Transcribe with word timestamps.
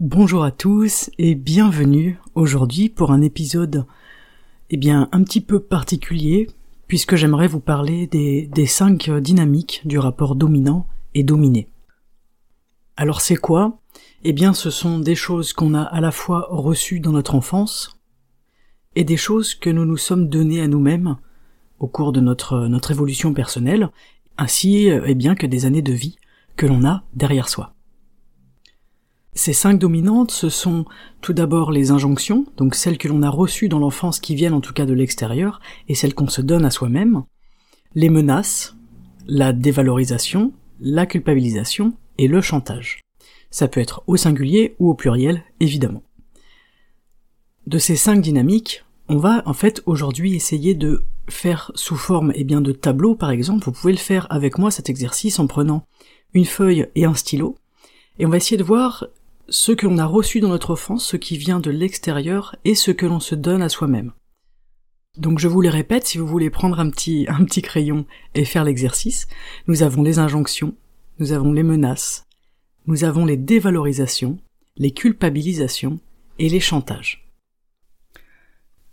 Bonjour 0.00 0.44
à 0.44 0.50
tous 0.50 1.10
et 1.18 1.34
bienvenue 1.34 2.18
aujourd'hui 2.34 2.88
pour 2.88 3.10
un 3.10 3.20
épisode 3.20 3.84
eh 4.70 4.78
bien 4.78 5.10
un 5.12 5.22
petit 5.22 5.42
peu 5.42 5.60
particulier 5.60 6.46
puisque 6.86 7.16
j'aimerais 7.16 7.48
vous 7.48 7.60
parler 7.60 8.06
des, 8.06 8.46
des 8.46 8.64
cinq 8.64 9.10
dynamiques 9.10 9.82
du 9.84 9.98
rapport 9.98 10.36
dominant 10.36 10.86
et 11.12 11.22
dominé. 11.22 11.68
Alors 12.96 13.20
c'est 13.20 13.36
quoi? 13.36 13.78
Eh 14.24 14.32
bien 14.32 14.54
ce 14.54 14.70
sont 14.70 15.00
des 15.00 15.14
choses 15.14 15.52
qu'on 15.52 15.74
a 15.74 15.82
à 15.82 16.00
la 16.00 16.12
fois 16.12 16.46
reçues 16.48 17.00
dans 17.00 17.12
notre 17.12 17.34
enfance 17.34 18.00
et 18.96 19.04
des 19.04 19.18
choses 19.18 19.54
que 19.54 19.68
nous 19.68 19.84
nous 19.84 19.98
sommes 19.98 20.30
données 20.30 20.62
à 20.62 20.66
nous-mêmes 20.66 21.18
au 21.78 21.88
cours 21.88 22.12
de 22.12 22.20
notre, 22.20 22.68
notre 22.68 22.90
évolution 22.90 23.34
personnelle, 23.34 23.90
ainsi 24.38 24.86
eh 24.86 25.14
bien 25.14 25.34
que 25.34 25.46
des 25.46 25.66
années 25.66 25.82
de 25.82 25.92
vie 25.92 26.16
que 26.56 26.64
l'on 26.64 26.86
a 26.86 27.02
derrière 27.12 27.50
soi. 27.50 27.74
Ces 29.34 29.52
cinq 29.52 29.78
dominantes, 29.78 30.32
ce 30.32 30.48
sont 30.48 30.84
tout 31.20 31.32
d'abord 31.32 31.70
les 31.70 31.92
injonctions, 31.92 32.46
donc 32.56 32.74
celles 32.74 32.98
que 32.98 33.08
l'on 33.08 33.22
a 33.22 33.30
reçues 33.30 33.68
dans 33.68 33.78
l'enfance 33.78 34.18
qui 34.18 34.34
viennent 34.34 34.54
en 34.54 34.60
tout 34.60 34.72
cas 34.72 34.86
de 34.86 34.92
l'extérieur, 34.92 35.60
et 35.88 35.94
celles 35.94 36.14
qu'on 36.14 36.28
se 36.28 36.42
donne 36.42 36.64
à 36.64 36.70
soi-même, 36.70 37.22
les 37.94 38.08
menaces, 38.08 38.76
la 39.26 39.52
dévalorisation, 39.52 40.52
la 40.80 41.06
culpabilisation 41.06 41.92
et 42.18 42.26
le 42.26 42.40
chantage. 42.40 43.00
Ça 43.50 43.68
peut 43.68 43.80
être 43.80 44.02
au 44.06 44.16
singulier 44.16 44.74
ou 44.78 44.90
au 44.90 44.94
pluriel, 44.94 45.42
évidemment. 45.60 46.02
De 47.66 47.78
ces 47.78 47.96
cinq 47.96 48.20
dynamiques, 48.20 48.84
on 49.08 49.16
va 49.16 49.42
en 49.46 49.52
fait 49.52 49.82
aujourd'hui 49.86 50.34
essayer 50.34 50.74
de 50.74 51.02
faire 51.28 51.70
sous 51.76 51.96
forme 51.96 52.32
eh 52.34 52.42
bien, 52.42 52.60
de 52.60 52.72
tableau 52.72 53.14
par 53.14 53.30
exemple, 53.30 53.64
vous 53.64 53.72
pouvez 53.72 53.92
le 53.92 53.98
faire 53.98 54.26
avec 54.30 54.58
moi 54.58 54.72
cet 54.72 54.90
exercice 54.90 55.38
en 55.38 55.46
prenant 55.46 55.84
une 56.32 56.44
feuille 56.44 56.88
et 56.96 57.04
un 57.04 57.14
stylo, 57.14 57.56
et 58.18 58.26
on 58.26 58.28
va 58.28 58.36
essayer 58.36 58.56
de 58.56 58.64
voir 58.64 59.06
ce 59.50 59.72
que 59.72 59.86
l'on 59.86 59.98
a 59.98 60.06
reçu 60.06 60.40
dans 60.40 60.48
notre 60.48 60.70
enfance, 60.70 61.04
ce 61.04 61.16
qui 61.16 61.36
vient 61.36 61.60
de 61.60 61.70
l'extérieur 61.70 62.56
et 62.64 62.76
ce 62.76 62.92
que 62.92 63.06
l'on 63.06 63.20
se 63.20 63.34
donne 63.34 63.62
à 63.62 63.68
soi-même. 63.68 64.12
Donc 65.18 65.40
je 65.40 65.48
vous 65.48 65.60
les 65.60 65.68
répète, 65.68 66.06
si 66.06 66.18
vous 66.18 66.26
voulez 66.26 66.50
prendre 66.50 66.78
un 66.78 66.88
petit, 66.88 67.26
un 67.28 67.44
petit 67.44 67.62
crayon 67.62 68.06
et 68.34 68.44
faire 68.44 68.64
l'exercice, 68.64 69.26
nous 69.66 69.82
avons 69.82 70.02
les 70.02 70.20
injonctions, 70.20 70.76
nous 71.18 71.32
avons 71.32 71.52
les 71.52 71.64
menaces, 71.64 72.26
nous 72.86 73.02
avons 73.02 73.26
les 73.26 73.36
dévalorisations, 73.36 74.38
les 74.76 74.92
culpabilisations 74.92 75.98
et 76.38 76.48
les 76.48 76.60
chantages. 76.60 77.28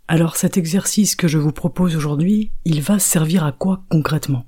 Alors 0.08 0.36
cet 0.36 0.56
exercice 0.56 1.14
que 1.14 1.28
je 1.28 1.38
vous 1.38 1.52
propose 1.52 1.94
aujourd'hui, 1.94 2.50
il 2.64 2.82
va 2.82 2.98
servir 2.98 3.44
à 3.44 3.52
quoi 3.52 3.84
concrètement? 3.88 4.44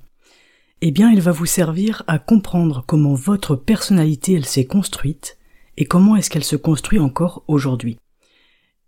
Eh 0.81 0.91
bien 0.91 1.09
il 1.09 1.21
va 1.21 1.31
vous 1.31 1.45
servir 1.45 2.03
à 2.07 2.19
comprendre 2.19 2.83
comment 2.85 3.13
votre 3.13 3.55
personnalité 3.55 4.33
elle 4.33 4.45
s'est 4.45 4.65
construite 4.65 5.37
et 5.81 5.85
comment 5.85 6.15
est-ce 6.15 6.29
qu'elle 6.29 6.43
se 6.43 6.55
construit 6.55 6.99
encore 6.99 7.43
aujourd'hui? 7.47 7.97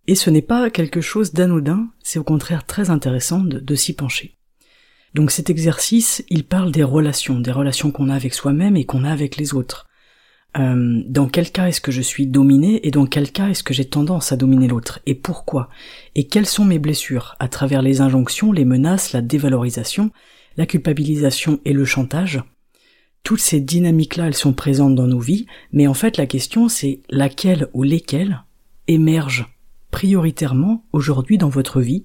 Et 0.06 0.14
ce 0.14 0.30
n'est 0.30 0.44
pas 0.44 0.70
quelque 0.70 1.02
chose 1.02 1.34
d'anodin, 1.34 1.88
c'est 2.04 2.20
au 2.20 2.24
contraire 2.24 2.68
très 2.68 2.92
intéressant 2.92 3.40
de, 3.40 3.76
s'y 3.76 3.96
pencher. 3.96 4.38
Donc 5.16 5.32
cet 5.32 5.50
exercice, 5.50 6.24
il 6.30 6.44
parle 6.44 6.72
des 6.72 6.84
relations, 6.84 7.40
des 7.40 7.52
relations 7.52 7.90
qu'on 7.90 8.10
a 8.10 8.16
avec 8.16 8.36
soi-même 8.36 8.78
et 8.78 8.86
qu'on 8.86 9.06
a 9.06 9.12
avec 9.12 9.38
les 9.38 9.56
autres. 9.56 9.88
Euh, 10.60 11.02
dans 11.08 11.28
quel 11.28 11.50
cas 11.50 11.66
est-ce 11.66 11.82
que 11.82 11.92
je 11.92 12.04
suis 12.04 12.28
dominé 12.28 12.86
et 12.86 12.92
dans 12.92 13.08
quel 13.08 13.32
cas 13.32 13.48
est-ce 13.48 13.64
que 13.64 13.74
j'ai 13.74 13.86
tendance 13.86 14.32
à 14.32 14.38
dominer 14.38 14.68
l'autre 14.68 15.00
et 15.08 15.16
pourquoi? 15.16 15.70
Et 16.14 16.28
quelles 16.28 16.46
sont 16.46 16.64
mes 16.64 16.78
blessures? 16.78 17.36
À 17.40 17.48
travers 17.48 17.82
les 17.82 18.02
injonctions, 18.02 18.52
les 18.52 18.66
menaces, 18.66 19.14
la 19.14 19.24
dévalorisation, 19.24 20.12
la 20.58 20.68
culpabilisation 20.68 21.60
et 21.66 21.74
le 21.74 21.86
chantage. 21.86 22.44
Toutes 23.24 23.40
ces 23.40 23.62
dynamiques-là, 23.62 24.28
elles 24.28 24.34
sont 24.34 24.54
présentes 24.54 24.96
dans 24.96 25.08
nos 25.08 25.20
vies, 25.20 25.46
mais 25.72 25.88
en 25.88 25.94
fait 25.94 26.18
la 26.18 26.26
question 26.26 26.68
c'est 26.68 27.02
laquelle 27.10 27.70
ou 27.74 27.84
lesquelles 27.84 28.44
émergent 28.88 29.50
prioritairement 29.92 30.84
aujourd'hui 30.92 31.38
dans 31.38 31.50
votre 31.50 31.80
vie? 31.80 32.04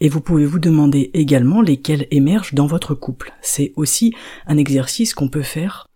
Et 0.00 0.10
vous 0.10 0.20
pouvez 0.20 0.44
vous 0.44 0.58
demander 0.58 1.10
également 1.14 1.62
lesquelles 1.62 2.06
émergent 2.10 2.52
dans 2.52 2.66
votre 2.66 2.94
couple. 2.94 3.32
C'est 3.40 3.72
aussi 3.76 4.12
un 4.46 4.58
exercice 4.58 5.14
qu'on 5.14 5.28
peut 5.28 5.42
faire 5.42 5.88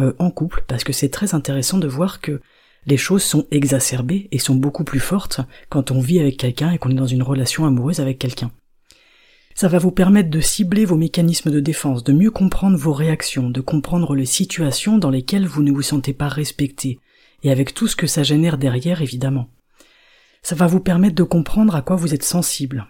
euh, 0.00 0.14
en 0.18 0.30
couple, 0.30 0.64
parce 0.66 0.84
que 0.84 0.92
c'est 0.92 1.10
très 1.10 1.34
intéressant 1.34 1.78
de 1.78 1.86
voir 1.86 2.20
que 2.20 2.40
les 2.86 2.96
choses 2.96 3.22
sont 3.22 3.46
exacerbées 3.50 4.28
et 4.32 4.38
sont 4.38 4.56
beaucoup 4.56 4.84
plus 4.84 5.00
fortes 5.00 5.40
quand 5.68 5.90
on 5.90 6.00
vit 6.00 6.18
avec 6.18 6.38
quelqu'un 6.38 6.72
et 6.72 6.78
qu'on 6.78 6.90
est 6.90 6.94
dans 6.94 7.06
une 7.06 7.22
relation 7.22 7.66
amoureuse 7.66 8.00
avec 8.00 8.18
quelqu'un. 8.18 8.50
Ça 9.54 9.68
va 9.68 9.78
vous 9.78 9.90
permettre 9.90 10.30
de 10.30 10.40
cibler 10.40 10.84
vos 10.84 10.96
mécanismes 10.96 11.50
de 11.50 11.60
défense, 11.60 12.04
de 12.04 12.12
mieux 12.12 12.30
comprendre 12.30 12.76
vos 12.76 12.92
réactions, 12.92 13.50
de 13.50 13.60
comprendre 13.60 14.14
les 14.14 14.26
situations 14.26 14.98
dans 14.98 15.10
lesquelles 15.10 15.46
vous 15.46 15.62
ne 15.62 15.72
vous 15.72 15.82
sentez 15.82 16.12
pas 16.12 16.28
respecté, 16.28 16.98
et 17.42 17.50
avec 17.50 17.74
tout 17.74 17.86
ce 17.86 17.96
que 17.96 18.06
ça 18.06 18.22
génère 18.22 18.58
derrière 18.58 19.02
évidemment. 19.02 19.48
Ça 20.42 20.54
va 20.54 20.66
vous 20.66 20.80
permettre 20.80 21.14
de 21.14 21.22
comprendre 21.22 21.76
à 21.76 21.82
quoi 21.82 21.96
vous 21.96 22.14
êtes 22.14 22.24
sensible, 22.24 22.86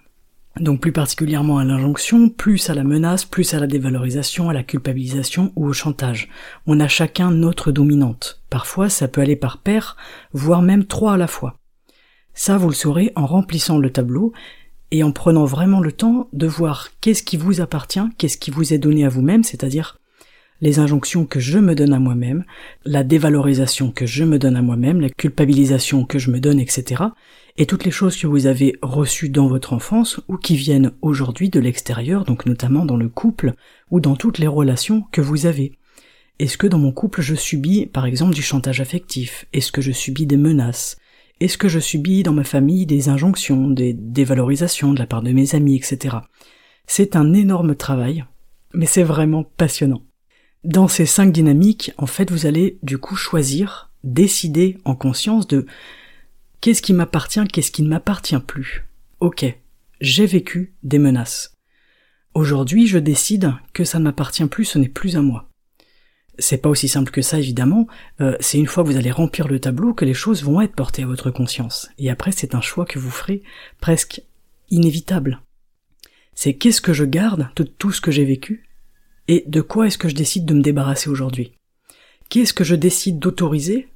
donc 0.61 0.81
plus 0.81 0.93
particulièrement 0.93 1.59
à 1.59 1.65
l'injonction, 1.65 2.29
plus 2.29 2.71
à 2.71 2.75
la 2.75 2.85
menace, 2.85 3.25
plus 3.25 3.55
à 3.55 3.61
la 3.61 3.67
dévalorisation, 3.67 4.49
à 4.49 4.53
la 4.53 4.63
culpabilisation 4.63 5.53
ou 5.57 5.67
au 5.67 5.73
chantage. 5.73 6.29
On 6.67 6.81
a 6.81 6.89
chacun 6.89 7.31
notre 7.31 7.73
dominante. 7.73 8.43
Parfois 8.51 8.89
ça 8.89 9.09
peut 9.09 9.21
aller 9.21 9.37
par 9.37 9.59
paire, 9.59 9.97
voire 10.33 10.63
même 10.63 10.85
trois 10.85 11.15
à 11.15 11.17
la 11.17 11.27
fois. 11.27 11.57
Ça 12.35 12.57
vous 12.57 12.69
le 12.69 12.75
saurez 12.75 13.13
en 13.17 13.27
remplissant 13.27 13.79
le 13.79 13.91
tableau 13.91 14.33
et 14.93 15.03
en 15.03 15.11
prenant 15.11 15.45
vraiment 15.45 15.81
le 15.81 15.91
temps 15.91 16.29
de 16.33 16.47
voir 16.47 16.91
qu'est-ce 17.01 17.25
qui 17.25 17.37
vous 17.37 17.61
appartient, 17.61 18.09
qu'est-ce 18.19 18.39
qui 18.39 18.53
vous 18.53 18.73
est 18.73 18.79
donné 18.79 19.05
à 19.05 19.09
vous-même, 19.09 19.43
c'est-à-dire 19.43 19.99
les 20.61 20.79
injonctions 20.79 21.27
que 21.27 21.41
je 21.41 21.59
me 21.59 21.75
donne 21.75 21.93
à 21.93 21.99
moi-même, 21.99 22.45
la 22.85 23.03
dévalorisation 23.03 23.91
que 23.91 24.07
je 24.07 24.23
me 24.23 24.39
donne 24.39 24.55
à 24.55 24.63
moi-même, 24.63 25.01
la 25.01 25.11
culpabilisation 25.11 26.05
que 26.05 26.21
je 26.21 26.31
me 26.31 26.39
donne, 26.39 26.61
etc 26.61 27.03
et 27.57 27.67
toutes 27.67 27.85
les 27.85 27.91
choses 27.91 28.17
que 28.17 28.27
vous 28.27 28.47
avez 28.47 28.77
reçues 28.83 29.29
dans 29.29 29.47
votre 29.47 29.73
enfance 29.73 30.21
ou 30.29 30.37
qui 30.37 30.57
viennent 30.57 30.93
aujourd'hui 31.03 31.51
de 31.51 31.61
l'extérieur, 31.61 32.25
donc 32.25 32.47
notamment 32.47 32.87
dans 32.87 32.97
le 32.97 33.09
couple 33.09 33.55
ou 33.91 34.01
dans 34.01 34.17
toutes 34.17 34.39
les 34.39 34.47
relations 34.47 35.05
que 35.13 35.21
vous 35.21 35.47
avez. 35.47 35.73
Est-ce 36.39 36.57
que 36.57 36.67
dans 36.67 36.79
mon 36.79 36.93
couple 36.93 37.21
je 37.21 37.35
subis 37.35 37.87
par 37.87 38.07
exemple 38.07 38.35
du 38.35 38.43
chantage 38.43 38.81
affectif? 38.81 39.47
Est-ce 39.53 39.71
que 39.71 39.83
je 39.83 39.93
subis 39.93 40.27
des 40.27 40.39
menaces? 40.39 40.97
Est-ce 41.43 41.59
que 41.59 41.69
je 41.69 41.81
subis 41.81 42.23
dans 42.23 42.33
ma 42.33 42.45
famille 42.45 42.87
des 42.87 43.09
injonctions, 43.09 43.69
des 43.69 43.95
dévalorisations 43.95 44.93
de 44.93 45.01
la 45.01 45.09
part 45.09 45.23
de 45.23 45.33
mes 45.33 45.57
amis, 45.57 45.75
etc. 45.75 46.19
C'est 46.87 47.17
un 47.17 47.33
énorme 47.33 47.75
travail, 47.75 48.25
mais 48.75 48.87
c'est 48.87 49.03
vraiment 49.03 49.43
passionnant. 49.43 50.05
Dans 50.63 50.87
ces 50.87 51.05
cinq 51.05 51.33
dynamiques, 51.33 51.91
en 51.99 52.07
fait, 52.07 52.31
vous 52.31 52.47
allez 52.47 52.79
du 52.85 52.97
coup 52.97 53.17
choisir, 53.17 53.91
décider 54.05 54.79
en 54.85 54.95
conscience 54.95 55.49
de 55.49 55.67
Qu'est-ce 56.61 56.81
qui 56.81 56.93
m'appartient, 56.93 57.45
qu'est-ce 57.53 57.73
qui 57.73 57.83
ne 57.83 57.89
m'appartient 57.89 58.39
plus 58.39 58.87
Ok, 59.19 59.45
j'ai 60.01 60.27
vécu 60.27 60.75
des 60.85 61.01
menaces. 61.01 61.57
Aujourd'hui, 62.35 62.87
je 62.87 62.99
décide 62.99 63.53
que 63.73 63.83
ça 63.83 63.99
ne 63.99 64.05
m'appartient 64.05 64.47
plus, 64.47 64.65
ce 64.65 64.79
n'est 64.79 64.89
plus 64.89 65.17
à 65.17 65.23
moi. 65.23 65.52
C'est 66.39 66.59
pas 66.59 66.69
aussi 66.69 66.89
simple 66.89 67.11
que 67.11 67.23
ça, 67.23 67.39
évidemment. 67.39 67.87
Euh, 68.21 68.37
c'est 68.41 68.59
une 68.59 68.67
fois 68.67 68.83
que 68.83 68.89
vous 68.89 68.97
allez 68.97 69.11
remplir 69.11 69.49
le 69.49 69.61
tableau 69.61 69.93
que 69.93 70.05
les 70.05 70.15
choses 70.15 70.43
vont 70.43 70.61
être 70.61 70.75
portées 70.75 71.03
à 71.03 71.07
votre 71.07 71.31
conscience. 71.31 71.91
Et 71.99 72.11
après, 72.11 72.33
c'est 72.33 72.55
un 72.55 72.61
choix 72.61 72.87
que 72.87 72.99
vous 72.99 73.11
ferez 73.11 73.43
presque 73.81 74.23
inévitable. 74.71 75.43
C'est 76.35 76.55
qu'est-ce 76.55 76.81
que 76.81 76.95
je 76.95 77.05
garde 77.05 77.49
de 77.57 77.65
tout 77.65 77.93
ce 77.93 78.01
que 78.01 78.11
j'ai 78.11 78.25
vécu 78.25 78.69
et 79.29 79.45
de 79.47 79.61
quoi 79.61 79.87
est-ce 79.87 79.99
que 79.99 80.09
je 80.09 80.15
décide 80.15 80.47
de 80.47 80.55
me 80.55 80.63
débarrasser 80.63 81.11
aujourd'hui? 81.11 81.53
Qu'est-ce 82.31 82.55
que 82.55 82.65
je 82.65 82.75
décide 82.75 83.19
d'autoriser 83.19 83.89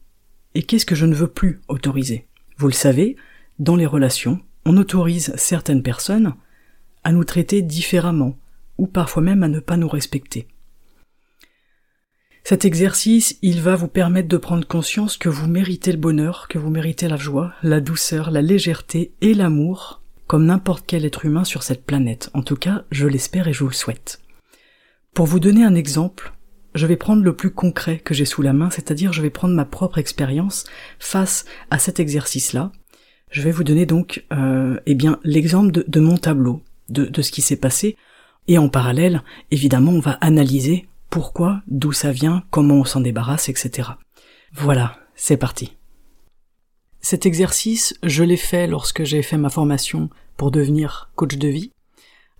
et 0.54 0.62
qu'est-ce 0.62 0.86
que 0.86 0.94
je 0.94 1.06
ne 1.06 1.14
veux 1.14 1.28
plus 1.28 1.60
autoriser? 1.68 2.28
Vous 2.58 2.66
le 2.66 2.74
savez, 2.74 3.16
dans 3.58 3.76
les 3.76 3.86
relations, 3.86 4.40
on 4.66 4.76
autorise 4.76 5.32
certaines 5.36 5.82
personnes 5.82 6.34
à 7.04 7.12
nous 7.12 7.24
traiter 7.24 7.62
différemment, 7.62 8.36
ou 8.78 8.86
parfois 8.86 9.22
même 9.22 9.42
à 9.42 9.48
ne 9.48 9.60
pas 9.60 9.76
nous 9.76 9.88
respecter. 9.88 10.48
Cet 12.48 12.64
exercice, 12.64 13.40
il 13.42 13.60
va 13.60 13.74
vous 13.74 13.88
permettre 13.88 14.28
de 14.28 14.36
prendre 14.36 14.64
conscience 14.64 15.16
que 15.16 15.28
vous 15.28 15.48
méritez 15.48 15.90
le 15.90 15.98
bonheur, 15.98 16.46
que 16.46 16.60
vous 16.60 16.70
méritez 16.70 17.08
la 17.08 17.16
joie, 17.16 17.52
la 17.64 17.80
douceur, 17.80 18.30
la 18.30 18.40
légèreté 18.40 19.10
et 19.20 19.34
l'amour 19.34 20.00
comme 20.28 20.46
n'importe 20.46 20.84
quel 20.86 21.04
être 21.04 21.24
humain 21.24 21.42
sur 21.42 21.64
cette 21.64 21.84
planète. 21.84 22.30
En 22.34 22.42
tout 22.42 22.54
cas, 22.54 22.84
je 22.92 23.08
l'espère 23.08 23.48
et 23.48 23.52
je 23.52 23.64
vous 23.64 23.70
le 23.70 23.74
souhaite. 23.74 24.20
Pour 25.12 25.26
vous 25.26 25.40
donner 25.40 25.64
un 25.64 25.74
exemple, 25.74 26.34
je 26.76 26.86
vais 26.86 26.94
prendre 26.94 27.24
le 27.24 27.34
plus 27.34 27.50
concret 27.50 27.98
que 27.98 28.14
j'ai 28.14 28.24
sous 28.24 28.42
la 28.42 28.52
main, 28.52 28.70
c'est-à-dire 28.70 29.12
je 29.12 29.22
vais 29.22 29.30
prendre 29.30 29.54
ma 29.54 29.64
propre 29.64 29.98
expérience 29.98 30.66
face 31.00 31.46
à 31.72 31.80
cet 31.80 31.98
exercice-là. 31.98 32.70
Je 33.32 33.42
vais 33.42 33.50
vous 33.50 33.64
donner 33.64 33.86
donc 33.86 34.24
euh, 34.32 34.78
eh 34.86 34.94
bien 34.94 35.18
l'exemple 35.24 35.72
de, 35.72 36.00
mon 36.00 36.16
tableau, 36.16 36.62
de, 36.90 37.06
de 37.06 37.22
ce 37.22 37.32
qui 37.32 37.42
s'est 37.42 37.56
passé, 37.56 37.96
et 38.46 38.56
en 38.56 38.68
parallèle, 38.68 39.24
évidemment, 39.50 39.90
on 39.90 39.98
va 39.98 40.12
analyser 40.20 40.86
pourquoi, 41.10 41.62
d'où 41.66 41.92
ça 41.92 42.12
vient, 42.12 42.44
comment 42.50 42.76
on 42.76 42.84
s'en 42.84 43.00
débarrasse, 43.00 43.48
etc. 43.48 43.90
Voilà, 44.52 44.96
c'est 45.14 45.36
parti. 45.36 45.76
Cet 47.00 47.26
exercice, 47.26 47.94
je 48.02 48.24
l'ai 48.24 48.36
fait 48.36 48.66
lorsque 48.66 49.04
j'ai 49.04 49.22
fait 49.22 49.36
ma 49.36 49.50
formation 49.50 50.10
pour 50.36 50.50
devenir 50.50 51.10
coach 51.14 51.36
de 51.36 51.48
vie. 51.48 51.72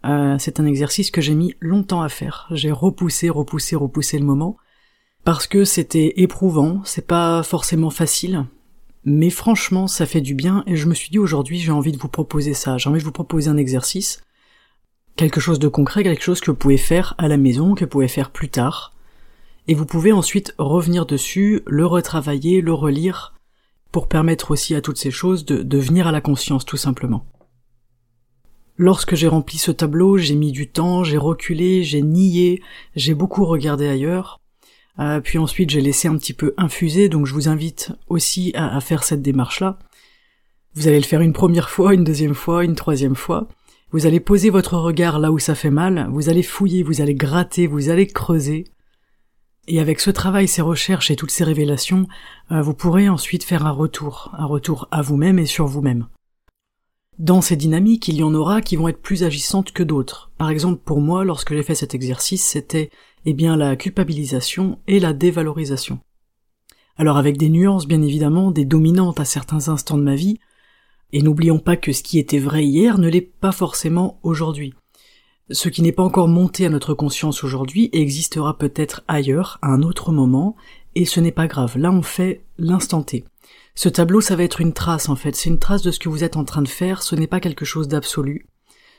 Euh, 0.05 0.37
c'est 0.39 0.61
un 0.61 0.67
exercice 0.67 1.11
que 1.11 1.21
j'ai 1.21 1.35
mis 1.35 1.55
longtemps 1.61 2.03
à 2.03 2.09
faire. 2.09 2.47
J'ai 2.51 2.73
repoussé, 2.73 3.31
repoussé, 3.31 3.77
repoussé 3.77 4.19
le 4.19 4.25
moment 4.25 4.57
parce 5.25 5.47
que 5.47 5.65
c'était 5.65 6.21
éprouvant, 6.21 6.83
c'est 6.85 7.07
pas 7.07 7.43
forcément 7.43 7.91
facile, 7.91 8.47
mais 9.05 9.31
franchement, 9.31 9.87
ça 9.87 10.07
fait 10.07 10.21
du 10.21 10.35
bien 10.35 10.63
et 10.67 10.77
je 10.77 10.87
me 10.87 10.95
suis 10.95 11.11
dit 11.11 11.19
aujourd'hui, 11.19 11.59
j'ai 11.59 11.73
envie 11.73 11.93
de 11.93 11.99
vous 11.99 12.09
proposer 12.09 12.55
ça. 12.55 12.79
J'ai 12.79 12.91
envie 12.91 13.01
de 13.01 13.05
vous 13.05 13.13
proposer 13.13 13.49
un 13.49 13.57
exercice, 13.57 14.23
quelque 15.17 15.41
chose 15.41 15.59
de 15.59 15.69
concret, 15.69 16.03
quelque 16.03 16.23
chose 16.23 16.41
que 16.41 16.51
vous 16.51 16.57
pouvez 16.57 16.77
faire 16.77 17.15
à 17.19 17.29
la 17.29 17.37
maison, 17.37 17.75
que 17.75 17.85
vous 17.85 17.91
pouvez 17.91 18.09
faire 18.09 18.31
plus 18.31 18.51
tard, 18.51 18.95
et 19.67 19.75
vous 19.75 19.87
pouvez 19.87 20.13
ensuite 20.13 20.55
revenir 20.59 21.07
dessus, 21.07 21.63
le 21.67 21.87
retravailler, 21.87 22.61
le 22.61 22.73
relire, 22.73 23.35
pour 23.91 24.09
permettre 24.09 24.51
aussi 24.51 24.75
à 24.75 24.81
toutes 24.81 24.99
ces 24.99 25.11
choses 25.11 25.45
de, 25.45 25.79
venir 25.79 26.07
à 26.07 26.13
la 26.13 26.21
conscience 26.21 26.65
tout 26.65 26.77
simplement. 26.77 27.25
Lorsque 28.77 29.15
j'ai 29.15 29.27
rempli 29.27 29.57
ce 29.57 29.71
tableau, 29.71 30.19
j'ai 30.19 30.35
mis 30.35 30.53
du 30.53 30.69
temps, 30.69 31.03
j'ai 31.03 31.17
reculé, 31.17 31.83
j'ai 31.83 32.03
nié, 32.03 32.63
j'ai 32.95 33.15
beaucoup 33.15 33.47
regardé 33.47 33.89
ailleurs, 33.89 34.39
euh, 34.99 35.21
puis 35.21 35.39
ensuite 35.39 35.71
j'ai 35.71 35.81
laissé 35.81 36.09
un 36.09 36.19
petit 36.19 36.35
peu 36.35 36.53
infuser, 36.59 37.09
donc 37.09 37.25
je 37.25 37.33
vous 37.33 37.49
invite 37.49 37.93
aussi 38.09 38.53
à, 38.55 38.77
à 38.77 38.81
faire 38.83 39.03
cette 39.03 39.23
démarche-là. 39.23 39.79
Vous 40.75 40.89
allez 40.89 41.01
le 41.01 41.07
faire 41.07 41.23
une 41.23 41.33
première 41.33 41.71
fois, 41.71 41.95
une 41.95 42.05
deuxième 42.05 42.35
fois, 42.35 42.65
une 42.65 42.75
troisième 42.75 43.17
fois. 43.17 43.49
Vous 43.93 44.07
allez 44.07 44.21
poser 44.21 44.51
votre 44.51 44.77
regard 44.77 45.19
là 45.19 45.31
où 45.33 45.39
ça 45.39 45.55
fait 45.55 45.71
mal, 45.71 46.09
vous 46.11 46.29
allez 46.29 46.43
fouiller, 46.43 46.83
vous 46.83 47.01
allez 47.01 47.15
gratter, 47.15 47.67
vous 47.67 47.89
allez 47.89 48.07
creuser, 48.07 48.65
et 49.69 49.81
avec 49.81 50.01
ce 50.01 50.11
travail, 50.11 50.47
ces 50.47 50.63
recherches 50.63 51.11
et 51.11 51.17
toutes 51.17 51.31
ces 51.31 51.45
révélations, 51.45 52.07
euh, 52.53 52.63
vous 52.63 52.75
pourrez 52.75 53.09
ensuite 53.09 53.43
faire 53.43 53.67
un 53.67 53.73
retour, 53.73 54.31
un 54.39 54.47
retour 54.47 54.87
à 54.91 55.03
vous-même 55.03 55.39
et 55.39 55.47
sur 55.47 55.67
vous-même. 55.67 56.07
Dans 57.19 57.41
ces 57.41 57.57
dynamiques, 57.57 58.09
il 58.09 58.17
y 58.17 58.23
en 58.23 58.35
aura 58.35 58.61
qui 58.61 58.77
vont 58.77 58.89
être 58.89 59.01
plus 59.01 59.25
agissantes 59.25 59.73
que 59.73 59.83
d'autres. 59.83 60.31
Par 60.39 60.51
exemple, 60.51 60.81
pour 60.85 61.01
moi, 61.01 61.25
lorsque 61.25 61.55
j'ai 61.55 61.63
fait 61.63 61.75
cet 61.75 61.95
exercice, 61.95 62.45
c'était, 62.45 62.91
eh 63.25 63.33
bien, 63.33 63.57
la 63.57 63.75
culpabilisation 63.75 64.79
et 64.87 65.01
la 65.01 65.13
dévalorisation. 65.13 65.99
Alors 66.97 67.17
avec 67.17 67.37
des 67.37 67.49
nuances, 67.49 67.87
bien 67.87 68.03
évidemment, 68.03 68.51
des 68.51 68.65
dominantes 68.65 69.19
à 69.19 69.25
certains 69.25 69.69
instants 69.69 69.99
de 69.99 70.03
ma 70.03 70.15
vie, 70.15 70.39
et 71.13 71.23
n'oublions 71.23 71.59
pas 71.59 71.77
que 71.77 71.93
ce 71.93 72.03
qui 72.03 72.19
était 72.19 72.39
vrai 72.39 72.65
hier 72.65 72.99
ne 72.99 73.09
l'est 73.09 73.21
pas 73.21 73.53
forcément 73.53 74.19
aujourd'hui. 74.23 74.75
Ce 75.51 75.69
qui 75.69 75.83
n'est 75.83 75.93
pas 75.93 76.03
encore 76.03 76.27
monté 76.27 76.67
à 76.67 76.71
notre 76.71 76.95
conscience 76.95 77.45
aujourd'hui 77.45 77.89
existera 77.93 78.59
peut-être 78.59 79.05
ailleurs, 79.07 79.59
à 79.63 79.69
un 79.69 79.83
autre 79.83 80.11
moment, 80.11 80.57
et 80.97 81.05
ce 81.05 81.21
n'est 81.21 81.31
pas 81.31 81.47
grave. 81.47 81.79
Là, 81.79 81.93
on 81.93 82.03
fait 82.03 82.43
l'instant 82.59 83.03
T. 83.03 83.25
Ce 83.77 83.89
tableau, 83.89 84.21
ça 84.21 84.35
va 84.35 84.43
être 84.43 84.61
une 84.61 84.73
trace, 84.73 85.09
en 85.09 85.15
fait. 85.15 85.37
C'est 85.37 85.51
une 85.51 85.59
trace 85.59 85.83
de 85.83 85.91
ce 85.91 86.01
que 86.01 86.09
vous 86.09 86.25
êtes 86.25 86.37
en 86.37 86.45
train 86.45 86.63
de 86.63 86.69
faire. 86.69 87.03
Ce 87.03 87.15
n'est 87.15 87.27
pas 87.27 87.41
quelque 87.41 87.65
chose 87.65 87.87
d'absolu. 87.87 88.47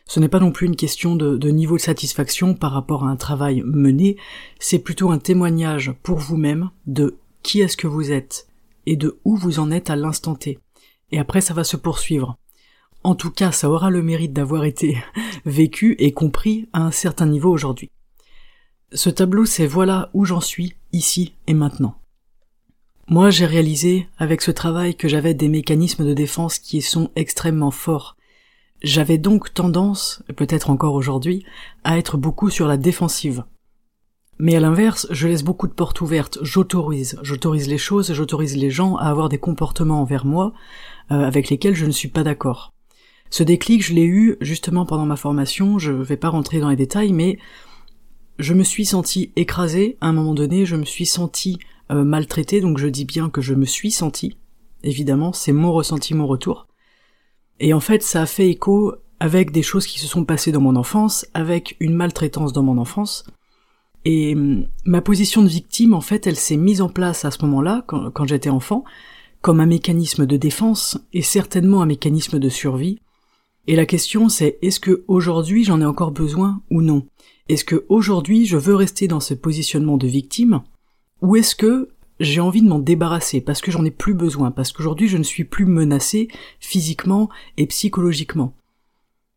Ce 0.06 0.22
n'est 0.22 0.30
pas 0.30 0.40
non 0.40 0.52
plus 0.52 0.68
une 0.68 0.76
question 0.76 1.16
de, 1.16 1.50
niveau 1.50 1.76
de 1.76 1.82
satisfaction 1.82 2.54
par 2.54 2.72
rapport 2.72 3.04
à 3.04 3.10
un 3.10 3.18
travail 3.18 3.62
mené. 3.66 4.16
C'est 4.60 4.80
plutôt 4.80 5.12
un 5.12 5.18
témoignage 5.18 5.94
pour 6.02 6.20
vous-même 6.20 6.70
de 6.86 7.18
qui 7.44 7.60
est-ce 7.60 7.76
que 7.76 7.88
vous 7.88 8.12
êtes 8.12 8.48
et 8.86 8.96
de 8.96 9.20
où 9.26 9.36
vous 9.36 9.60
en 9.60 9.70
êtes 9.70 9.90
à 9.90 9.98
l'instant 9.98 10.36
T. 10.36 10.60
Et 11.12 11.20
après, 11.20 11.42
ça 11.42 11.54
va 11.54 11.64
se 11.64 11.78
poursuivre. 11.78 12.38
En 13.04 13.16
tout 13.16 13.32
cas, 13.32 13.52
ça 13.52 13.70
aura 13.70 13.90
le 13.90 14.04
mérite 14.04 14.34
d'avoir 14.34 14.66
été 14.66 15.02
vécu 15.46 15.96
et 16.00 16.12
compris 16.12 16.68
à 16.74 16.82
un 16.82 16.92
certain 16.92 17.26
niveau 17.26 17.50
aujourd'hui. 17.50 17.92
Ce 18.94 19.10
tableau, 19.10 19.46
c'est 19.46 19.68
voilà 19.68 20.10
où 20.14 20.26
j'en 20.26 20.42
suis, 20.42 20.76
ici 20.94 21.34
et 21.48 21.54
maintenant. 21.54 21.96
Moi, 23.10 23.30
j'ai 23.30 23.46
réalisé 23.46 24.08
avec 24.18 24.42
ce 24.42 24.52
travail 24.52 24.96
que 24.96 25.08
j'avais 25.08 25.34
des 25.34 25.48
mécanismes 25.48 26.06
de 26.06 26.14
défense 26.14 26.60
qui 26.60 26.82
sont 26.82 27.10
extrêmement 27.16 27.72
forts. 27.72 28.18
J'avais 28.84 29.18
donc 29.18 29.54
tendance, 29.54 30.24
peut-être 30.36 30.70
encore 30.70 30.94
aujourd'hui, 30.94 31.46
à 31.84 31.98
être 31.98 32.18
beaucoup 32.18 32.50
sur 32.50 32.68
la 32.68 32.78
défensive. 32.78 33.46
Mais 34.40 34.56
à 34.56 34.60
l'inverse, 34.60 35.08
je 35.10 35.28
laisse 35.28 35.44
beaucoup 35.44 35.68
de 35.68 35.74
portes 35.74 36.00
ouvertes, 36.02 36.38
j'autorise, 36.44 37.18
j'autorise 37.24 37.68
les 37.68 37.80
choses, 37.80 38.14
j'autorise 38.14 38.56
les 38.56 38.70
gens 38.70 38.96
à 38.98 39.06
avoir 39.06 39.30
des 39.30 39.40
comportements 39.40 40.02
envers 40.02 40.26
moi 40.26 40.54
avec 41.10 41.50
lesquels 41.50 41.76
je 41.76 41.86
ne 41.86 41.92
suis 41.92 42.10
pas 42.10 42.24
d'accord. 42.24 42.74
Ce 43.30 43.44
déclic, 43.44 43.84
je 43.84 43.94
l'ai 43.94 44.06
eu 44.06 44.38
justement 44.42 44.86
pendant 44.86 45.06
ma 45.06 45.16
formation, 45.16 45.80
je 45.80 45.92
vais 45.92 46.18
pas 46.18 46.30
rentrer 46.30 46.60
dans 46.60 46.70
les 46.70 46.76
détails, 46.76 47.12
mais 47.12 47.38
je 48.40 48.54
me 48.54 48.64
suis 48.64 48.86
senti 48.86 49.32
écrasé 49.36 49.98
à 50.02 50.08
un 50.08 50.14
moment 50.14 50.34
donné, 50.34 50.66
je 50.66 50.76
me 50.76 50.86
suis 50.86 51.06
senti 51.06 51.60
euh, 51.92 52.04
maltraité, 52.04 52.62
donc 52.62 52.78
je 52.78 52.88
dis 52.88 53.06
bien 53.06 53.30
que 53.30 53.42
je 53.42 53.54
me 53.54 53.66
suis 53.66 53.92
senti, 53.92 54.38
évidemment, 54.84 55.34
c'est 55.34 55.52
mon 55.52 55.74
ressenti, 55.74 56.14
mon 56.14 56.28
retour. 56.28 56.68
Et 57.60 57.74
en 57.74 57.80
fait, 57.80 58.04
ça 58.04 58.22
a 58.22 58.26
fait 58.26 58.50
écho 58.50 58.94
avec 59.20 59.52
des 59.52 59.64
choses 59.64 59.88
qui 59.88 60.00
se 60.00 60.08
sont 60.08 60.24
passées 60.24 60.52
dans 60.52 60.62
mon 60.62 60.76
enfance, 60.76 61.26
avec 61.34 61.76
une 61.80 61.96
maltraitance 61.96 62.54
dans 62.54 62.64
mon 62.64 62.78
enfance. 62.78 63.26
Et 64.06 64.36
hum, 64.36 64.68
ma 64.86 65.02
position 65.02 65.42
de 65.42 65.48
victime, 65.48 65.94
en 65.94 66.02
fait, 66.02 66.28
elle 66.28 66.36
s'est 66.36 66.58
mise 66.58 66.82
en 66.82 66.90
place 66.90 67.26
à 67.26 67.32
ce 67.32 67.44
moment-là, 67.46 67.84
quand 67.88 68.26
j'étais 68.28 68.50
enfant, 68.50 68.86
comme 69.42 69.60
un 69.60 69.66
mécanisme 69.66 70.26
de 70.26 70.38
défense 70.38 70.98
et 71.14 71.22
certainement 71.22 71.82
un 71.82 71.86
mécanisme 71.86 72.40
de 72.40 72.50
survie, 72.50 73.00
et 73.68 73.76
la 73.76 73.86
question 73.86 74.30
c'est 74.30 74.58
est-ce 74.62 74.80
que 74.80 75.04
aujourd'hui 75.08 75.64
j'en 75.64 75.82
ai 75.82 75.86
encore 75.86 76.12
besoin 76.12 76.62
ou 76.72 76.82
non? 76.82 77.06
Est-ce 77.50 77.66
que 77.66 77.86
aujourd'hui 77.90 78.46
je 78.46 78.58
veux 78.58 78.76
rester 78.76 79.08
dans 79.08 79.20
ce 79.20 79.34
positionnement 79.34 79.98
de 79.98 80.08
victime? 80.08 80.62
Ou 81.22 81.36
est-ce 81.36 81.56
que 81.56 81.90
j'ai 82.20 82.42
envie 82.42 82.62
de 82.62 82.68
m'en 82.68 82.80
débarrasser 82.80 83.42
parce 83.42 83.62
que 83.62 83.72
j'en 83.72 83.86
ai 83.86 83.92
plus 83.92 84.14
besoin, 84.14 84.52
parce 84.52 84.72
qu'aujourd'hui 84.72 85.08
je 85.08 85.18
ne 85.18 85.24
suis 85.24 85.44
plus 85.44 85.66
menacé 85.66 86.28
physiquement 86.60 87.30
et 87.58 87.68
psychologiquement? 87.68 88.54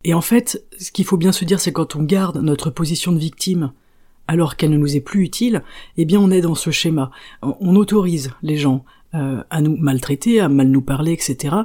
Et 0.05 0.15
en 0.15 0.23
fait, 0.23 0.65
ce 0.79 0.91
qu'il 0.91 1.05
faut 1.05 1.19
bien 1.19 1.33
se 1.33 1.45
dire, 1.45 1.61
c'est 1.61 1.73
quand 1.73 1.95
on 1.95 2.03
garde 2.03 2.39
notre 2.39 2.71
position 2.71 3.13
de 3.13 3.19
victime 3.19 3.73
alors 4.29 4.57
qu'elle 4.57 4.71
ne 4.71 4.79
nous 4.79 4.97
est 4.97 5.01
plus 5.01 5.25
utile, 5.25 5.63
eh 5.97 6.05
bien 6.05 6.21
on 6.21 6.31
est 6.31 6.41
dans 6.41 6.55
ce 6.55 6.71
schéma. 6.71 7.11
On 7.43 7.77
autorise 7.77 8.31
les 8.43 8.57
gens 8.57 8.85
euh, 9.15 9.43
à 9.51 9.61
nous 9.61 9.77
maltraiter, 9.77 10.41
à 10.41 10.49
mal 10.49 10.69
nous 10.69 10.83
parler, 10.83 11.13
etc 11.13 11.57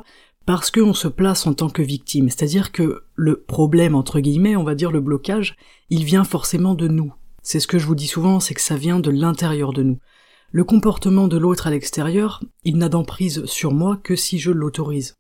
parce 0.45 0.69
qu'on 0.69 0.93
se 0.93 1.07
place 1.07 1.47
en 1.47 1.53
tant 1.53 1.69
que 1.69 1.81
victime. 1.81 2.29
C'est-à-dire 2.29 2.71
que 2.71 3.03
le 3.15 3.41
problème, 3.41 3.95
entre 3.95 4.19
guillemets, 4.19 4.55
on 4.55 4.63
va 4.63 4.75
dire 4.75 4.91
le 4.91 5.01
blocage, 5.01 5.55
il 5.89 6.03
vient 6.03 6.23
forcément 6.23 6.75
de 6.75 6.87
nous. 6.87 7.13
C'est 7.41 7.59
ce 7.59 7.67
que 7.67 7.79
je 7.79 7.85
vous 7.85 7.95
dis 7.95 8.07
souvent, 8.07 8.39
c'est 8.39 8.53
que 8.53 8.61
ça 8.61 8.77
vient 8.77 8.99
de 8.99 9.09
l'intérieur 9.09 9.73
de 9.73 9.83
nous. 9.83 9.99
Le 10.51 10.63
comportement 10.63 11.27
de 11.27 11.37
l'autre 11.37 11.67
à 11.67 11.71
l'extérieur, 11.71 12.43
il 12.63 12.77
n'a 12.77 12.89
d'emprise 12.89 13.45
sur 13.45 13.73
moi 13.73 13.97
que 13.97 14.15
si 14.15 14.39
je 14.39 14.51
l'autorise. 14.51 15.17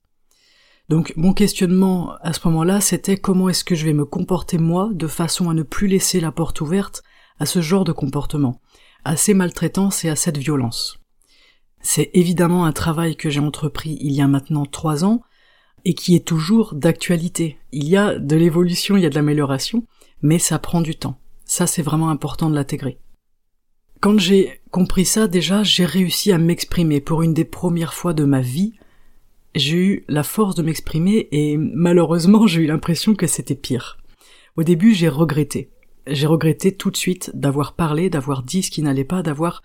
Donc 0.87 1.13
mon 1.17 1.33
questionnement 1.33 2.13
à 2.21 2.31
ce 2.31 2.47
moment-là, 2.47 2.79
c'était 2.79 3.17
comment 3.17 3.49
est-ce 3.49 3.63
que 3.63 3.75
je 3.75 3.85
vais 3.85 3.93
me 3.93 4.05
comporter 4.05 4.59
moi 4.59 4.89
de 4.93 5.07
façon 5.07 5.49
à 5.49 5.55
ne 5.55 5.63
plus 5.63 5.87
laisser 5.87 6.19
la 6.19 6.31
porte 6.31 6.61
ouverte 6.61 7.01
à 7.39 7.47
ce 7.47 7.59
genre 7.59 7.83
de 7.83 7.91
comportement, 7.91 8.61
à 9.03 9.17
ces 9.17 9.33
maltraitances 9.33 10.05
et 10.05 10.09
à 10.09 10.15
cette 10.15 10.37
violence. 10.37 10.99
C'est 11.87 12.09
évidemment 12.15 12.65
un 12.65 12.71
travail 12.71 13.15
que 13.15 13.29
j'ai 13.29 13.39
entrepris 13.39 13.99
il 14.01 14.11
y 14.11 14.19
a 14.19 14.27
maintenant 14.27 14.65
trois 14.65 15.05
ans 15.05 15.21
et 15.85 15.93
qui 15.93 16.15
est 16.15 16.25
toujours 16.25 16.73
d'actualité. 16.73 17.59
Il 17.71 17.87
y 17.87 17.95
a 17.95 18.17
de 18.17 18.35
l'évolution, 18.35 18.97
il 18.97 19.03
y 19.03 19.05
a 19.05 19.09
de 19.11 19.13
l'amélioration, 19.13 19.85
mais 20.23 20.39
ça 20.39 20.57
prend 20.57 20.81
du 20.81 20.95
temps. 20.95 21.19
Ça, 21.45 21.67
c'est 21.67 21.83
vraiment 21.83 22.09
important 22.09 22.49
de 22.49 22.55
l'intégrer. 22.55 22.97
Quand 23.99 24.17
j'ai 24.17 24.61
compris 24.71 25.05
ça, 25.05 25.27
déjà, 25.27 25.61
j'ai 25.61 25.85
réussi 25.85 26.31
à 26.31 26.39
m'exprimer 26.39 27.01
pour 27.01 27.21
une 27.21 27.35
des 27.35 27.45
premières 27.45 27.93
fois 27.93 28.13
de 28.13 28.23
ma 28.23 28.41
vie. 28.41 28.73
J'ai 29.53 29.77
eu 29.77 30.05
la 30.07 30.23
force 30.23 30.55
de 30.55 30.63
m'exprimer 30.63 31.27
et 31.31 31.55
malheureusement, 31.55 32.47
j'ai 32.47 32.63
eu 32.63 32.67
l'impression 32.67 33.13
que 33.13 33.27
c'était 33.27 33.53
pire. 33.53 33.99
Au 34.57 34.63
début, 34.63 34.95
j'ai 34.95 35.07
regretté. 35.07 35.69
J'ai 36.07 36.25
regretté 36.25 36.75
tout 36.75 36.89
de 36.89 36.97
suite 36.97 37.29
d'avoir 37.35 37.73
parlé, 37.73 38.09
d'avoir 38.09 38.41
dit 38.41 38.63
ce 38.63 38.71
qui 38.71 38.81
n'allait 38.81 39.03
pas, 39.03 39.21
d'avoir 39.21 39.61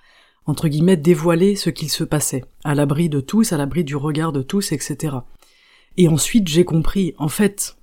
entre 0.50 0.68
guillemets, 0.68 0.96
dévoiler 0.96 1.56
ce 1.56 1.70
qu'il 1.70 1.90
se 1.90 2.04
passait, 2.04 2.44
à 2.64 2.74
l'abri 2.74 3.08
de 3.08 3.20
tous, 3.20 3.52
à 3.52 3.56
l'abri 3.56 3.84
du 3.84 3.96
regard 3.96 4.32
de 4.32 4.42
tous, 4.42 4.72
etc. 4.72 5.16
Et 5.96 6.08
ensuite, 6.08 6.48
j'ai 6.48 6.64
compris, 6.64 7.14
en 7.18 7.28
fait, 7.28 7.76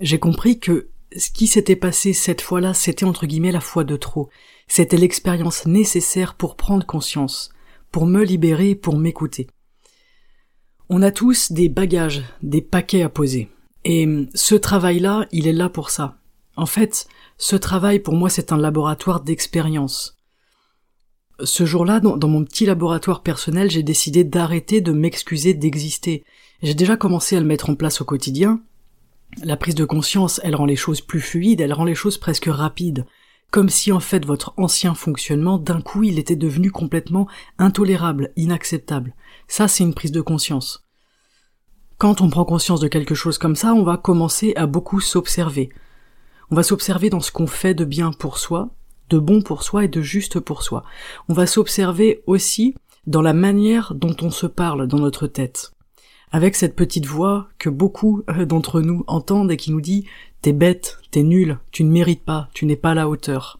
j'ai 0.00 0.18
compris 0.18 0.58
que 0.58 0.88
ce 1.16 1.30
qui 1.30 1.46
s'était 1.46 1.76
passé 1.76 2.12
cette 2.12 2.40
fois-là, 2.40 2.72
c'était 2.72 3.04
entre 3.04 3.26
guillemets 3.26 3.52
la 3.52 3.60
fois 3.60 3.84
de 3.84 3.96
trop. 3.96 4.30
C'était 4.66 4.96
l'expérience 4.96 5.66
nécessaire 5.66 6.34
pour 6.34 6.56
prendre 6.56 6.86
conscience, 6.86 7.50
pour 7.90 8.06
me 8.06 8.24
libérer, 8.24 8.74
pour 8.74 8.96
m'écouter. 8.96 9.48
On 10.88 11.02
a 11.02 11.10
tous 11.10 11.52
des 11.52 11.68
bagages, 11.68 12.22
des 12.42 12.62
paquets 12.62 13.02
à 13.02 13.08
poser. 13.08 13.48
Et 13.84 14.06
ce 14.34 14.54
travail-là, 14.54 15.26
il 15.32 15.46
est 15.46 15.52
là 15.52 15.68
pour 15.68 15.90
ça. 15.90 16.18
En 16.56 16.66
fait, 16.66 17.06
ce 17.38 17.56
travail 17.56 18.00
pour 18.00 18.14
moi 18.14 18.30
c'est 18.30 18.52
un 18.52 18.58
laboratoire 18.58 19.20
d'expérience. 19.20 20.19
Ce 21.44 21.64
jour-là, 21.64 22.00
dans, 22.00 22.28
mon 22.28 22.44
petit 22.44 22.66
laboratoire 22.66 23.22
personnel, 23.22 23.70
j'ai 23.70 23.82
décidé 23.82 24.24
d'arrêter 24.24 24.80
de 24.80 24.92
m'excuser 24.92 25.54
d'exister. 25.54 26.24
J'ai 26.62 26.74
déjà 26.74 26.96
commencé 26.96 27.36
à 27.36 27.40
le 27.40 27.46
mettre 27.46 27.70
en 27.70 27.74
place 27.74 28.00
au 28.00 28.04
quotidien. 28.04 28.60
La 29.42 29.56
prise 29.56 29.74
de 29.74 29.84
conscience, 29.84 30.40
elle 30.44 30.56
rend 30.56 30.66
les 30.66 30.76
choses 30.76 31.00
plus 31.00 31.20
fluides, 31.20 31.60
elle 31.60 31.72
rend 31.72 31.84
les 31.84 31.94
choses 31.94 32.18
presque 32.18 32.46
rapides. 32.46 33.06
Comme 33.50 33.68
si 33.68 33.90
en 33.90 34.00
fait 34.00 34.24
votre 34.24 34.54
ancien 34.56 34.94
fonctionnement, 34.94 35.58
d'un 35.58 35.80
coup, 35.80 36.02
il 36.02 36.18
était 36.18 36.36
devenu 36.36 36.70
complètement 36.70 37.26
intolérable, 37.58 38.32
inacceptable. 38.36 39.14
Ça, 39.48 39.66
c'est 39.66 39.84
une 39.84 39.94
prise 39.94 40.12
de 40.12 40.20
conscience. 40.20 40.84
Quand 41.98 42.20
on 42.20 42.30
prend 42.30 42.44
conscience 42.44 42.80
de 42.80 42.88
quelque 42.88 43.14
chose 43.14 43.38
comme 43.38 43.56
ça, 43.56 43.74
on 43.74 43.82
va 43.82 43.96
commencer 43.96 44.52
à 44.56 44.66
beaucoup 44.66 45.00
s'observer. 45.00 45.70
On 46.50 46.56
va 46.56 46.62
s'observer 46.62 47.10
dans 47.10 47.20
ce 47.20 47.32
qu'on 47.32 47.46
fait 47.46 47.74
de 47.74 47.84
bien 47.84 48.12
pour 48.12 48.38
soi, 48.38 48.70
de 49.10 49.18
bon 49.18 49.42
pour 49.42 49.62
soi 49.62 49.84
et 49.84 49.88
de 49.88 50.00
juste 50.00 50.40
pour 50.40 50.62
soi. 50.62 50.84
On 51.28 51.34
va 51.34 51.46
s'observer 51.46 52.22
aussi 52.26 52.74
dans 53.06 53.22
la 53.22 53.34
manière 53.34 53.94
dont 53.94 54.16
on 54.22 54.30
se 54.30 54.46
parle 54.46 54.86
dans 54.86 54.98
notre 54.98 55.26
tête. 55.26 55.72
Avec 56.32 56.54
cette 56.54 56.76
petite 56.76 57.06
voix 57.06 57.48
que 57.58 57.68
beaucoup 57.68 58.22
euh, 58.30 58.46
d'entre 58.46 58.80
nous 58.80 59.04
entendent 59.08 59.50
et 59.50 59.56
qui 59.56 59.72
nous 59.72 59.80
dit 59.80 60.06
T'es 60.42 60.52
bête, 60.52 60.98
t'es 61.10 61.22
nul, 61.22 61.58
tu 61.72 61.84
ne 61.84 61.90
mérites 61.90 62.24
pas, 62.24 62.48
tu 62.54 62.66
n'es 62.66 62.76
pas 62.76 62.92
à 62.92 62.94
la 62.94 63.08
hauteur. 63.08 63.58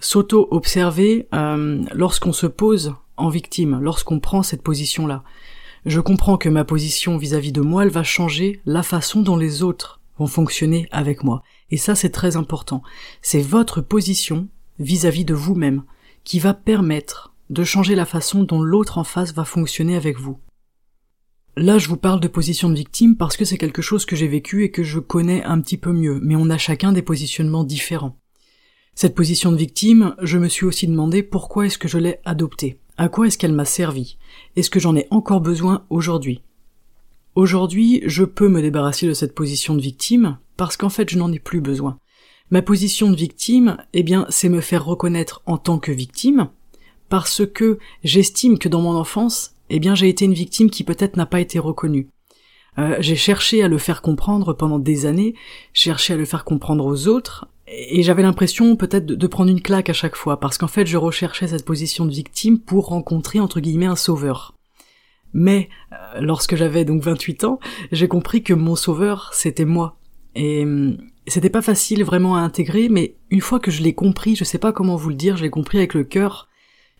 S'auto-observer 0.00 1.26
euh, 1.34 1.82
lorsqu'on 1.92 2.32
se 2.32 2.46
pose 2.46 2.94
en 3.16 3.28
victime, 3.28 3.80
lorsqu'on 3.82 4.20
prend 4.20 4.44
cette 4.44 4.62
position-là. 4.62 5.24
Je 5.84 6.00
comprends 6.00 6.36
que 6.36 6.48
ma 6.48 6.64
position 6.64 7.18
vis-à-vis 7.18 7.50
-vis 7.50 7.54
de 7.54 7.60
moi, 7.60 7.82
elle 7.82 7.90
va 7.90 8.04
changer 8.04 8.60
la 8.64 8.84
façon 8.84 9.22
dont 9.22 9.36
les 9.36 9.62
autres 9.62 10.00
vont 10.18 10.28
fonctionner 10.28 10.86
avec 10.92 11.24
moi. 11.24 11.42
Et 11.70 11.76
ça, 11.76 11.94
c'est 11.94 12.10
très 12.10 12.36
important. 12.36 12.82
C'est 13.22 13.42
votre 13.42 13.80
position 13.80 14.48
vis-à-vis 14.78 15.24
de 15.24 15.34
vous-même 15.34 15.84
qui 16.24 16.38
va 16.38 16.54
permettre 16.54 17.34
de 17.50 17.64
changer 17.64 17.94
la 17.94 18.06
façon 18.06 18.44
dont 18.44 18.62
l'autre 18.62 18.98
en 18.98 19.04
face 19.04 19.32
va 19.32 19.44
fonctionner 19.44 19.96
avec 19.96 20.18
vous. 20.18 20.38
Là, 21.56 21.78
je 21.78 21.88
vous 21.88 21.96
parle 21.96 22.20
de 22.20 22.28
position 22.28 22.70
de 22.70 22.76
victime 22.76 23.16
parce 23.16 23.36
que 23.36 23.44
c'est 23.44 23.58
quelque 23.58 23.82
chose 23.82 24.06
que 24.06 24.14
j'ai 24.14 24.28
vécu 24.28 24.62
et 24.62 24.70
que 24.70 24.84
je 24.84 25.00
connais 25.00 25.42
un 25.42 25.60
petit 25.60 25.76
peu 25.76 25.92
mieux, 25.92 26.20
mais 26.22 26.36
on 26.36 26.50
a 26.50 26.58
chacun 26.58 26.92
des 26.92 27.02
positionnements 27.02 27.64
différents. 27.64 28.16
Cette 28.94 29.14
position 29.14 29.50
de 29.50 29.56
victime, 29.56 30.14
je 30.22 30.38
me 30.38 30.48
suis 30.48 30.66
aussi 30.66 30.86
demandé 30.86 31.22
pourquoi 31.22 31.66
est-ce 31.66 31.78
que 31.78 31.88
je 31.88 31.98
l'ai 31.98 32.20
adoptée, 32.24 32.80
à 32.96 33.08
quoi 33.08 33.26
est-ce 33.26 33.38
qu'elle 33.38 33.52
m'a 33.52 33.64
servi, 33.64 34.18
est-ce 34.56 34.70
que 34.70 34.80
j'en 34.80 34.96
ai 34.96 35.08
encore 35.10 35.40
besoin 35.40 35.84
aujourd'hui? 35.90 36.42
Aujourd'hui, 37.38 38.02
je 38.04 38.24
peux 38.24 38.48
me 38.48 38.60
débarrasser 38.60 39.06
de 39.06 39.14
cette 39.14 39.32
position 39.32 39.76
de 39.76 39.80
victime 39.80 40.38
parce 40.56 40.76
qu'en 40.76 40.88
fait, 40.88 41.08
je 41.08 41.16
n'en 41.16 41.32
ai 41.32 41.38
plus 41.38 41.60
besoin. 41.60 42.00
Ma 42.50 42.62
position 42.62 43.12
de 43.12 43.16
victime, 43.16 43.76
eh 43.92 44.02
bien, 44.02 44.26
c'est 44.28 44.48
me 44.48 44.60
faire 44.60 44.84
reconnaître 44.84 45.40
en 45.46 45.56
tant 45.56 45.78
que 45.78 45.92
victime 45.92 46.48
parce 47.08 47.46
que 47.46 47.78
j'estime 48.02 48.58
que 48.58 48.68
dans 48.68 48.80
mon 48.80 48.96
enfance, 48.96 49.52
eh 49.70 49.78
bien, 49.78 49.94
j'ai 49.94 50.08
été 50.08 50.24
une 50.24 50.34
victime 50.34 50.68
qui 50.68 50.82
peut-être 50.82 51.16
n'a 51.16 51.26
pas 51.26 51.38
été 51.38 51.60
reconnue. 51.60 52.08
Euh, 52.76 52.96
j'ai 52.98 53.14
cherché 53.14 53.62
à 53.62 53.68
le 53.68 53.78
faire 53.78 54.02
comprendre 54.02 54.52
pendant 54.52 54.80
des 54.80 55.06
années, 55.06 55.36
cherché 55.72 56.14
à 56.14 56.16
le 56.16 56.24
faire 56.24 56.44
comprendre 56.44 56.84
aux 56.84 57.06
autres, 57.06 57.46
et 57.68 58.02
j'avais 58.02 58.22
l'impression 58.24 58.74
peut-être 58.74 59.06
de, 59.06 59.14
de, 59.14 59.26
prendre 59.28 59.52
une 59.52 59.62
claque 59.62 59.90
à 59.90 59.92
chaque 59.92 60.16
fois, 60.16 60.40
parce 60.40 60.58
qu'en 60.58 60.66
fait 60.66 60.86
je 60.86 60.96
recherchais 60.96 61.46
cette 61.46 61.64
position 61.64 62.04
de 62.04 62.10
victime 62.10 62.58
pour 62.58 62.86
rencontrer 62.86 63.38
entre 63.38 63.60
guillemets 63.60 63.86
un 63.86 63.94
sauveur. 63.94 64.57
Mais 65.32 65.68
euh, 65.92 66.20
lorsque 66.20 66.56
j'avais 66.56 66.84
donc 66.84 67.02
28 67.02 67.44
ans, 67.44 67.60
j'ai 67.92 68.08
compris 68.08 68.42
que 68.42 68.54
mon 68.54 68.76
sauveur, 68.76 69.30
c'était 69.32 69.64
moi. 69.64 69.98
Et 70.34 70.62
hum, 70.62 70.98
c'était 71.26 71.50
pas 71.50 71.62
facile 71.62 72.04
vraiment 72.04 72.36
à 72.36 72.40
intégrer, 72.40 72.88
mais 72.88 73.16
une 73.30 73.40
fois 73.40 73.60
que 73.60 73.70
je 73.70 73.82
l'ai 73.82 73.94
compris, 73.94 74.36
je 74.36 74.44
sais 74.44 74.58
pas 74.58 74.72
comment 74.72 74.96
vous 74.96 75.10
le 75.10 75.14
dire, 75.14 75.36
je 75.36 75.42
l'ai 75.42 75.50
compris 75.50 75.78
avec 75.78 75.94
le 75.94 76.04
cœur, 76.04 76.48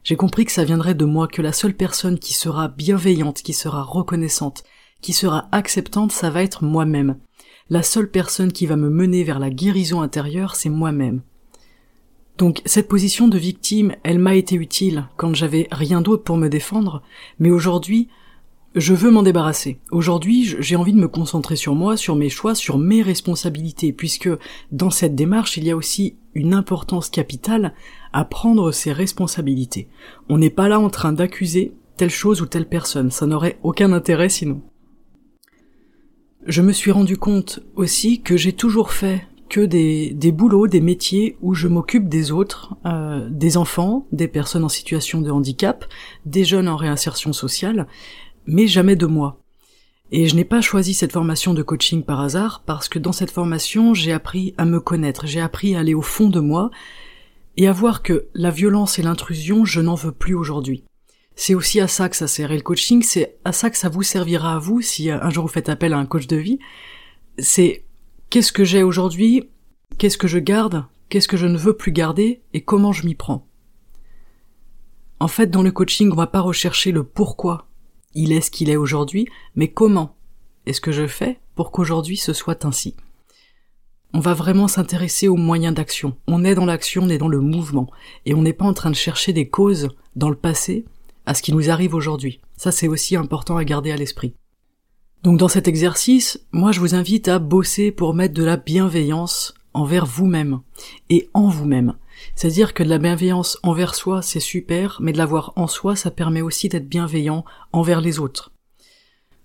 j'ai 0.05 0.17
compris 0.17 0.45
que 0.45 0.53
ça 0.53 0.65
viendrait 0.65 0.95
de 0.95 1.05
moi, 1.05 1.29
que 1.29 1.43
la 1.43 1.53
seule 1.53 1.75
personne 1.75 2.19
qui 2.19 2.35
sera 2.35 2.69
bienveillante, 2.69 3.43
qui 3.43 3.53
sera 3.53 3.83
reconnaissante, 3.83 4.65
qui 5.01 5.13
sera 5.13 5.49
acceptante, 5.53 6.13
ça 6.13 6.31
va 6.31 6.43
être 6.43 6.65
moi-même. 6.65 7.19
La 7.71 7.83
seule 7.83 8.11
personne 8.11 8.53
qui 8.53 8.67
va 8.67 8.77
me 8.77 8.89
mener 8.89 9.25
vers 9.25 9.39
la 9.39 9.51
guérison 9.51 10.01
intérieure, 10.01 10.57
c'est 10.57 10.71
moi-même. 10.71 11.23
Donc 12.39 12.63
cette 12.65 12.87
position 12.87 13.27
de 13.27 13.37
victime, 13.37 13.97
elle 14.05 14.21
m'a 14.21 14.37
été 14.37 14.55
utile 14.55 15.09
quand 15.17 15.35
j'avais 15.35 15.67
rien 15.73 16.01
d'autre 16.01 16.23
pour 16.23 16.37
me 16.37 16.49
défendre, 16.49 17.03
mais 17.41 17.51
aujourd'hui, 17.51 18.09
je 18.77 18.95
veux 18.95 19.11
m'en 19.11 19.25
débarrasser. 19.25 19.81
Aujourd'hui, 19.91 20.55
j'ai 20.61 20.77
envie 20.77 20.93
de 20.93 21.01
me 21.01 21.09
concentrer 21.09 21.57
sur 21.57 21.75
moi, 21.75 21.97
sur 21.97 22.15
mes 22.15 22.29
choix, 22.29 22.55
sur 22.55 22.79
mes 22.79 23.03
responsabilités, 23.03 23.93
puisque 23.93 24.31
dans 24.71 24.91
cette 24.91 25.17
démarche, 25.17 25.57
il 25.57 25.65
y 25.65 25.73
a 25.73 25.77
aussi 25.77 26.17
une 26.35 26.55
importance 26.55 27.11
capitale 27.11 27.75
à 28.13 28.25
prendre 28.25 28.71
ses 28.71 28.93
responsabilités. 28.93 29.89
On 30.29 30.39
n'est 30.39 30.49
pas 30.49 30.69
là 30.69 30.79
en 30.79 30.91
train 30.91 31.13
d'accuser 31.13 31.73
telle 31.97 32.11
chose 32.11 32.41
ou 32.41 32.47
telle 32.47 32.69
personne, 32.69 33.11
ça 33.11 33.27
n'aurait 33.27 33.59
aucun 33.65 33.93
intérêt 33.93 34.29
sinon. 34.29 34.63
Je 36.47 36.63
me 36.63 36.73
suis 36.73 36.93
rendu 36.93 37.17
compte 37.17 37.61
aussi 37.75 38.21
que 38.23 38.37
j'ai 38.37 38.53
toujours 38.53 38.93
fait 38.93 39.27
que 39.49 39.61
des, 39.61 40.11
des 40.11 40.33
boulots, 40.33 40.67
des 40.67 40.81
métiers 40.81 41.37
où 41.41 41.55
je 41.55 41.69
m'occupe 41.69 42.09
des 42.09 42.31
autres, 42.31 42.77
euh, 42.87 43.29
des 43.31 43.57
enfants, 43.57 44.07
des 44.13 44.29
personnes 44.29 44.65
en 44.65 44.69
situation 44.69 45.21
de 45.21 45.31
handicap, 45.31 45.85
des 46.27 46.45
jeunes 46.45 46.69
en 46.69 46.77
réinsertion 46.77 47.33
sociale, 47.33 47.87
mais 48.47 48.67
jamais 48.67 48.97
de 48.97 49.07
moi. 49.07 49.41
Et 50.11 50.27
je 50.27 50.37
n'ai 50.37 50.45
pas 50.45 50.61
choisi 50.61 50.95
cette 50.95 51.13
formation 51.13 51.53
de 51.53 51.63
coaching 51.63 52.03
par 52.03 52.21
hasard 52.21 52.63
parce 52.65 52.89
que 52.89 52.99
dans 52.99 53.13
cette 53.13 53.31
formation 53.31 53.93
j'ai 53.93 54.13
appris 54.13 54.55
à 54.57 54.65
me 54.65 54.81
connaître, 54.81 55.27
j'ai 55.27 55.41
appris 55.41 55.75
à 55.75 55.81
aller 55.81 55.95
au 55.95 56.03
fond 56.03 56.31
de 56.31 56.41
moi 56.41 56.71
et 57.59 57.69
à 57.69 57.73
voir 57.73 58.03
que 58.03 58.27
la 58.35 58.51
violence 58.51 58.99
et 58.99 59.03
l'intrusion 59.03 59.67
je 59.67 59.81
n'en 59.81 59.95
veux 59.95 60.13
plus 60.13 60.35
aujourd'hui. 60.35 60.85
C'est 61.37 61.55
aussi 61.55 61.79
à 61.79 61.89
ça 61.89 62.09
que 62.09 62.17
ça 62.17 62.27
sert 62.27 62.53
et 62.53 62.57
le 62.57 62.63
coaching 62.63 63.03
c'est 63.03 63.37
à 63.45 63.53
ça 63.53 63.69
que 63.69 63.77
ça 63.77 63.91
vous 63.91 64.03
servira 64.03 64.57
à 64.57 64.59
vous 64.59 64.81
si 64.81 65.11
un 65.11 65.29
jour 65.29 65.45
vous 65.47 65.53
faites 65.53 65.69
appel 65.69 65.93
à 65.93 65.99
un 65.99 66.07
coach 66.07 66.27
de 66.27 66.37
vie. 66.37 66.59
C'est 67.39 67.85
Qu'est-ce 68.31 68.53
que 68.53 68.65
j'ai 68.65 68.83
aujourd'hui? 68.83 69.49
Qu'est-ce 69.97 70.19
que 70.19 70.29
je 70.29 70.39
garde? 70.39 70.85
Qu'est-ce 71.09 71.29
que 71.29 71.39
je 71.39 71.47
ne 71.47 71.57
veux 71.57 71.75
plus 71.75 71.93
garder? 71.93 72.43
Et 72.53 72.61
comment 72.61 72.93
je 72.93 73.07
m'y 73.07 73.15
prends? 73.15 73.47
En 75.19 75.29
fait, 75.29 75.47
dans 75.47 75.63
le 75.63 75.73
coaching, 75.73 76.13
on 76.13 76.15
va 76.15 76.27
pas 76.27 76.43
rechercher 76.43 76.93
le 76.93 77.05
pourquoi 77.05 77.69
il 78.15 78.33
est 78.33 78.43
ce 78.43 78.51
qu'il 78.51 78.69
est 78.69 78.77
aujourd'hui, 78.77 79.27
mais 79.57 79.69
comment 79.69 80.15
est-ce 80.67 80.83
que 80.83 80.93
je 80.93 81.07
fais 81.07 81.41
pour 81.55 81.73
qu'aujourd'hui 81.73 82.19
ce 82.19 82.35
soit 82.35 82.67
ainsi? 82.67 82.97
On 84.13 84.21
va 84.21 84.35
vraiment 84.35 84.69
s'intéresser 84.69 85.27
aux 85.29 85.37
moyens 85.37 85.75
d'action. 85.75 86.15
On 86.27 86.45
est 86.45 86.55
dans 86.55 86.67
l'action, 86.67 87.05
on 87.05 87.09
est 87.09 87.17
dans 87.17 87.29
le 87.29 87.41
mouvement, 87.41 87.91
et 88.27 88.35
on 88.35 88.43
n'est 88.43 88.53
pas 88.53 88.67
en 88.67 88.75
train 88.75 88.91
de 88.91 88.95
chercher 88.95 89.33
des 89.33 89.49
causes 89.49 89.89
dans 90.17 90.29
le 90.29 90.37
passé 90.37 90.85
à 91.25 91.33
ce 91.33 91.41
qui 91.41 91.55
nous 91.55 91.71
arrive 91.71 91.95
aujourd'hui. 91.95 92.43
Ça 92.59 92.73
c'est 92.73 92.89
aussi 92.89 93.17
important 93.17 93.57
à 93.57 93.65
garder 93.65 93.91
à 93.91 93.97
l'esprit. 93.97 94.35
Donc 95.23 95.39
dans 95.39 95.49
cet 95.49 95.67
exercice, 95.67 96.41
moi 96.53 96.71
je 96.71 96.81
vous 96.81 96.95
invite 96.95 97.29
à 97.29 97.39
bosser 97.39 97.91
pour 97.91 98.15
mettre 98.15 98.35
de 98.35 98.45
la 98.45 98.57
bienveillance 98.57 99.55
envers 99.75 100.07
vous-même 100.07 100.61
et 101.11 101.29
en 101.35 101.49
vous-même. 101.49 101.95
C'est-à-dire 102.35 102.73
que 102.73 102.83
de 102.83 102.89
la 102.89 102.99
bienveillance 102.99 103.59
envers 103.63 103.95
soi, 103.95 104.23
c'est 104.23 104.41
super, 104.41 104.99
mais 105.01 105.13
de 105.13 105.19
l'avoir 105.19 105.53
en 105.57 105.67
soi, 105.67 105.97
ça 105.97 106.11
permet 106.11 106.41
aussi 106.41 106.69
d'être 106.69 106.89
bienveillant 106.89 107.45
envers 107.73 108.01
les 108.01 108.19
autres. 108.19 108.53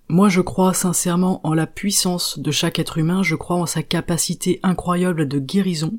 Moi, 0.09 0.29
je 0.29 0.41
crois 0.41 0.73
sincèrement 0.73 1.39
en 1.43 1.53
la 1.53 1.65
puissance 1.65 2.37
de 2.37 2.51
chaque 2.51 2.77
être 2.77 2.97
humain, 2.97 3.23
je 3.23 3.35
crois 3.35 3.55
en 3.55 3.65
sa 3.65 3.83
capacité 3.83 4.59
incroyable 4.61 5.27
de 5.27 5.39
guérison. 5.39 5.97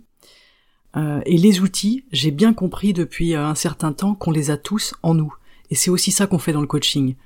Euh, 0.97 1.21
et 1.27 1.37
les 1.37 1.61
outils, 1.61 2.05
j'ai 2.13 2.31
bien 2.31 2.53
compris 2.53 2.93
depuis 2.93 3.35
euh, 3.35 3.45
un 3.45 3.55
certain 3.55 3.93
temps 3.93 4.15
qu'on 4.15 4.31
les 4.31 4.51
a 4.51 4.57
tous 4.57 4.95
en 5.03 5.15
nous. 5.15 5.35
Et 5.71 5.75
c'est 5.75 5.91
aussi 5.91 6.13
ça 6.13 6.27
qu'on 6.27 6.39
fait 6.39 6.53
dans 6.53 6.61
le 6.61 6.67
coaching. 6.67 7.17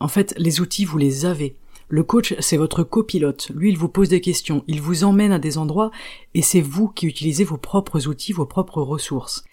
En 0.00 0.08
fait, 0.08 0.32
les 0.38 0.60
outils, 0.60 0.84
vous 0.84 0.96
les 0.96 1.26
avez. 1.26 1.56
Le 1.88 2.02
coach, 2.02 2.34
c'est 2.38 2.58
votre 2.58 2.82
copilote. 2.82 3.50
Lui, 3.54 3.70
il 3.70 3.78
vous 3.78 3.88
pose 3.88 4.10
des 4.10 4.20
questions, 4.20 4.62
il 4.66 4.82
vous 4.82 5.04
emmène 5.04 5.32
à 5.32 5.38
des 5.38 5.56
endroits, 5.56 5.90
et 6.34 6.42
c'est 6.42 6.60
vous 6.60 6.88
qui 6.88 7.06
utilisez 7.06 7.44
vos 7.44 7.56
propres 7.56 8.08
outils, 8.08 8.34
vos 8.34 8.44
propres 8.44 8.82
ressources. 8.82 9.44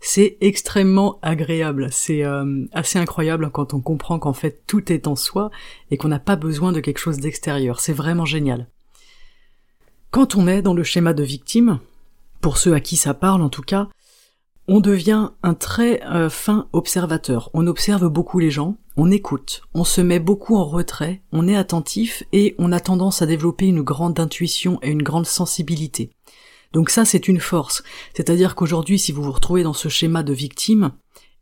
C'est 0.00 0.36
extrêmement 0.40 1.18
agréable, 1.22 1.88
c'est 1.90 2.24
euh, 2.24 2.66
assez 2.72 2.98
incroyable 2.98 3.48
quand 3.50 3.72
on 3.72 3.80
comprend 3.80 4.18
qu'en 4.18 4.34
fait 4.34 4.62
tout 4.66 4.92
est 4.92 5.06
en 5.06 5.16
soi 5.16 5.50
et 5.90 5.96
qu'on 5.96 6.08
n'a 6.08 6.18
pas 6.18 6.36
besoin 6.36 6.72
de 6.72 6.80
quelque 6.80 6.98
chose 6.98 7.18
d'extérieur. 7.18 7.80
C'est 7.80 7.94
vraiment 7.94 8.26
génial. 8.26 8.68
Quand 10.10 10.34
on 10.34 10.46
est 10.46 10.60
dans 10.60 10.74
le 10.74 10.82
schéma 10.82 11.14
de 11.14 11.22
victime, 11.22 11.78
pour 12.42 12.58
ceux 12.58 12.74
à 12.74 12.80
qui 12.80 12.96
ça 12.96 13.14
parle 13.14 13.40
en 13.40 13.48
tout 13.48 13.62
cas, 13.62 13.88
on 14.68 14.80
devient 14.80 15.30
un 15.42 15.54
très 15.54 16.02
euh, 16.04 16.28
fin 16.28 16.68
observateur. 16.72 17.50
On 17.54 17.66
observe 17.66 18.08
beaucoup 18.08 18.38
les 18.38 18.50
gens, 18.50 18.76
on 18.96 19.10
écoute, 19.10 19.62
on 19.74 19.84
se 19.84 20.00
met 20.00 20.20
beaucoup 20.20 20.56
en 20.56 20.64
retrait, 20.64 21.22
on 21.32 21.48
est 21.48 21.56
attentif 21.56 22.22
et 22.32 22.54
on 22.58 22.72
a 22.72 22.80
tendance 22.80 23.22
à 23.22 23.26
développer 23.26 23.66
une 23.66 23.82
grande 23.82 24.20
intuition 24.20 24.78
et 24.82 24.90
une 24.90 25.02
grande 25.02 25.26
sensibilité. 25.26 26.10
Donc 26.72 26.90
ça 26.90 27.04
c'est 27.04 27.28
une 27.28 27.40
force. 27.40 27.82
C'est-à-dire 28.14 28.54
qu'aujourd'hui 28.54 28.98
si 28.98 29.12
vous 29.12 29.22
vous 29.22 29.32
retrouvez 29.32 29.64
dans 29.64 29.72
ce 29.72 29.88
schéma 29.88 30.22
de 30.22 30.32
victime, 30.32 30.92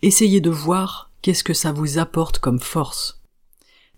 essayez 0.00 0.40
de 0.40 0.50
voir 0.50 1.10
qu'est-ce 1.20 1.44
que 1.44 1.54
ça 1.54 1.72
vous 1.72 1.98
apporte 1.98 2.38
comme 2.38 2.60
force. 2.60 3.22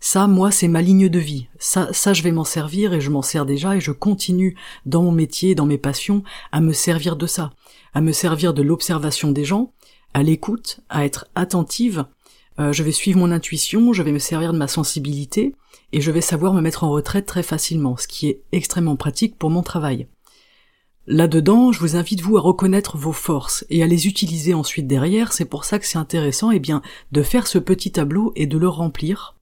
Ça, 0.00 0.26
moi, 0.26 0.50
c'est 0.50 0.68
ma 0.68 0.82
ligne 0.82 1.08
de 1.08 1.18
vie. 1.18 1.46
Ça, 1.58 1.90
ça, 1.94 2.12
je 2.12 2.22
vais 2.22 2.30
m'en 2.30 2.44
servir 2.44 2.92
et 2.92 3.00
je 3.00 3.08
m'en 3.08 3.22
sers 3.22 3.46
déjà 3.46 3.74
et 3.74 3.80
je 3.80 3.90
continue 3.90 4.54
dans 4.84 5.02
mon 5.02 5.12
métier, 5.12 5.54
dans 5.54 5.64
mes 5.64 5.78
passions, 5.78 6.22
à 6.52 6.60
me 6.60 6.74
servir 6.74 7.16
de 7.16 7.26
ça, 7.26 7.54
à 7.94 8.02
me 8.02 8.12
servir 8.12 8.52
de 8.52 8.60
l'observation 8.60 9.30
des 9.30 9.46
gens, 9.46 9.72
à 10.12 10.22
l'écoute, 10.22 10.80
à 10.90 11.06
être 11.06 11.26
attentive. 11.34 12.04
Euh, 12.58 12.72
je 12.72 12.82
vais 12.82 12.92
suivre 12.92 13.18
mon 13.18 13.30
intuition, 13.30 13.92
je 13.92 14.02
vais 14.02 14.12
me 14.12 14.18
servir 14.18 14.52
de 14.52 14.58
ma 14.58 14.68
sensibilité 14.68 15.54
et 15.92 16.00
je 16.00 16.10
vais 16.10 16.20
savoir 16.20 16.54
me 16.54 16.60
mettre 16.60 16.84
en 16.84 16.90
retraite 16.90 17.26
très 17.26 17.42
facilement, 17.42 17.96
ce 17.96 18.06
qui 18.06 18.28
est 18.28 18.42
extrêmement 18.52 18.96
pratique 18.96 19.36
pour 19.36 19.50
mon 19.50 19.62
travail. 19.62 20.06
Là-dedans, 21.06 21.70
je 21.70 21.80
vous 21.80 21.96
invite 21.96 22.22
vous 22.22 22.38
à 22.38 22.40
reconnaître 22.40 22.96
vos 22.96 23.12
forces 23.12 23.66
et 23.68 23.82
à 23.82 23.86
les 23.86 24.06
utiliser 24.06 24.54
ensuite 24.54 24.86
derrière. 24.86 25.32
C'est 25.32 25.44
pour 25.44 25.64
ça 25.64 25.78
que 25.78 25.86
c'est 25.86 25.98
intéressant, 25.98 26.50
eh 26.50 26.60
bien, 26.60 26.80
de 27.12 27.22
faire 27.22 27.46
ce 27.46 27.58
petit 27.58 27.92
tableau 27.92 28.32
et 28.36 28.46
de 28.46 28.56
le 28.56 28.68
remplir. 28.68 29.36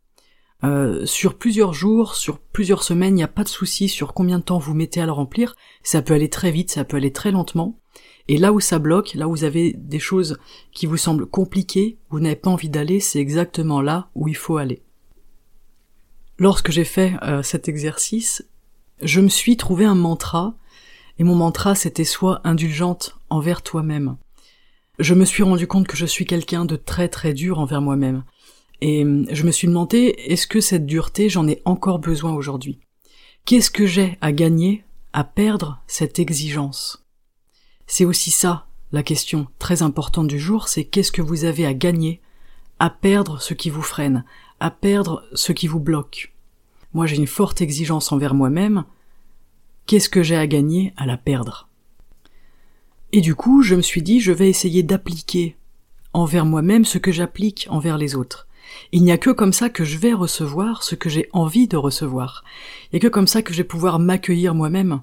Euh, 0.65 1.07
sur 1.07 1.39
plusieurs 1.39 1.73
jours, 1.73 2.15
sur 2.15 2.39
plusieurs 2.39 2.83
semaines, 2.83 3.15
il 3.15 3.17
n'y 3.17 3.23
a 3.23 3.29
pas 3.29 3.45
de 3.45 3.49
souci 3.49 3.89
sur 3.89 4.13
combien 4.13 4.39
de 4.39 4.45
temps 4.45 4.59
vous 4.59 4.75
mettez 4.75 5.01
à 5.01 5.07
le 5.07 5.13
remplir. 5.13 5.55
Ça 5.85 6.03
peut 6.03 6.15
aller 6.15 6.31
très 6.31 6.51
vite, 6.51 6.71
ça 6.71 6.85
peut 6.85 6.97
aller 6.97 7.13
très 7.13 7.31
lentement. 7.31 7.79
Et 8.29 8.39
là 8.39 8.53
où 8.53 8.61
ça 8.61 8.79
bloque, 8.79 9.15
là 9.15 9.29
où 9.29 9.33
vous 9.33 9.45
avez 9.45 9.73
des 9.73 9.99
choses 9.99 10.39
qui 10.73 10.87
vous 10.87 10.97
semblent 10.97 11.27
compliquées, 11.27 11.99
vous 12.11 12.21
n'avez 12.21 12.37
pas 12.37 12.51
envie 12.51 12.69
d'aller, 12.69 13.01
c'est 13.01 13.19
exactement 13.19 13.81
là 13.81 14.09
où 14.15 14.29
il 14.29 14.37
faut 14.37 14.57
aller. 14.57 14.83
Lorsque 16.39 16.71
j'ai 16.71 16.85
fait 16.85 17.15
euh, 17.23 17.43
cet 17.43 17.69
exercice, 17.69 18.45
je 19.03 19.21
me 19.21 19.29
suis 19.29 19.57
trouvé 19.57 19.85
un 19.85 19.95
mantra 19.95 20.55
et 21.19 21.25
mon 21.25 21.35
mantra 21.35 21.75
c'était 21.75 22.05
soit 22.05 22.41
indulgente 22.45 23.17
envers 23.31 23.63
toi-même. 23.63 24.17
Je 24.99 25.15
me 25.15 25.25
suis 25.25 25.43
rendu 25.43 25.67
compte 25.67 25.89
que 25.89 25.97
je 25.97 26.07
suis 26.07 26.27
quelqu'un 26.27 26.65
de 26.65 26.77
très 26.77 27.09
très 27.09 27.33
dur 27.33 27.59
envers 27.59 27.83
moi-même. 27.83 28.25
Et 28.81 29.03
hum, 29.03 29.27
je 29.31 29.45
me 29.45 29.51
suis 29.51 29.69
demandé, 29.69 30.15
est-ce 30.19 30.47
que 30.47 30.61
cette 30.61 30.87
dureté, 30.87 31.29
j'en 31.29 31.49
ai 31.49 31.63
encore 31.65 31.99
besoin 31.99 32.33
aujourd'hui? 32.33 32.81
Qu'est-ce 33.45 33.71
que 33.71 33.87
j'ai 33.87 34.19
à 34.21 34.33
gagner, 34.33 34.85
à 35.13 35.25
perdre 35.25 35.83
cette 35.87 36.19
exigence? 36.19 37.02
C'est 37.95 38.07
aussi 38.07 38.31
ça, 38.31 38.65
la 38.91 39.03
question 39.03 39.49
très 39.59 39.83
importante 39.83 40.27
du 40.27 40.41
jour, 40.41 40.67
c'est 40.67 40.85
qu'est-ce 40.85 41.13
que 41.13 41.21
vous 41.21 41.45
avez 41.45 41.67
à 41.67 41.75
gagner, 41.75 42.23
à 42.79 42.89
perdre 42.89 43.39
ce 43.39 43.53
qui 43.53 43.69
vous 43.69 43.83
freine, 43.83 44.25
à 44.61 44.71
perdre 44.71 45.23
ce 45.35 45.53
qui 45.53 45.67
vous 45.67 45.79
bloque. 45.79 46.33
Moi 46.95 47.05
j'ai 47.05 47.17
une 47.17 47.27
forte 47.27 47.61
exigence 47.61 48.11
envers 48.11 48.33
moi-même, 48.33 48.85
Qu'est-ce 49.85 50.09
que 50.09 50.23
j'ai 50.23 50.39
à 50.39 50.47
gagner 50.47 50.95
à 50.97 51.05
la 51.05 51.19
perdre? 51.19 51.69
Et 53.13 53.21
du 53.21 53.35
coup, 53.35 53.61
je 53.61 53.75
me 53.75 53.83
suis 53.83 54.01
dit, 54.01 54.21
je 54.21 54.33
vais 54.33 54.49
essayer 54.49 54.83
d'appliquer 54.83 55.59
envers 56.15 56.47
moi-même 56.47 56.87
ce 56.87 56.97
que 56.97 57.13
j'applique 57.13 57.67
envers 57.69 57.99
les 57.99 58.15
autres. 58.15 58.49
Il 58.93 59.05
n'y 59.05 59.13
a 59.13 59.19
que 59.19 59.29
comme 59.29 59.53
ça 59.53 59.69
que 59.69 59.85
je 59.85 59.99
vais 59.99 60.15
recevoir 60.15 60.83
ce 60.83 60.95
que 60.95 61.11
j'ai 61.11 61.29
envie 61.35 61.69
de 61.69 61.77
recevoir. 61.77 62.43
Il 62.85 62.95
n'y 62.95 63.01
a 63.01 63.03
que 63.03 63.13
comme 63.13 63.27
ça 63.27 63.43
que 63.43 63.53
je 63.53 63.59
vais 63.59 63.65
pouvoir 63.65 63.99
m'accueillir 63.99 64.55
moi-même. 64.55 65.03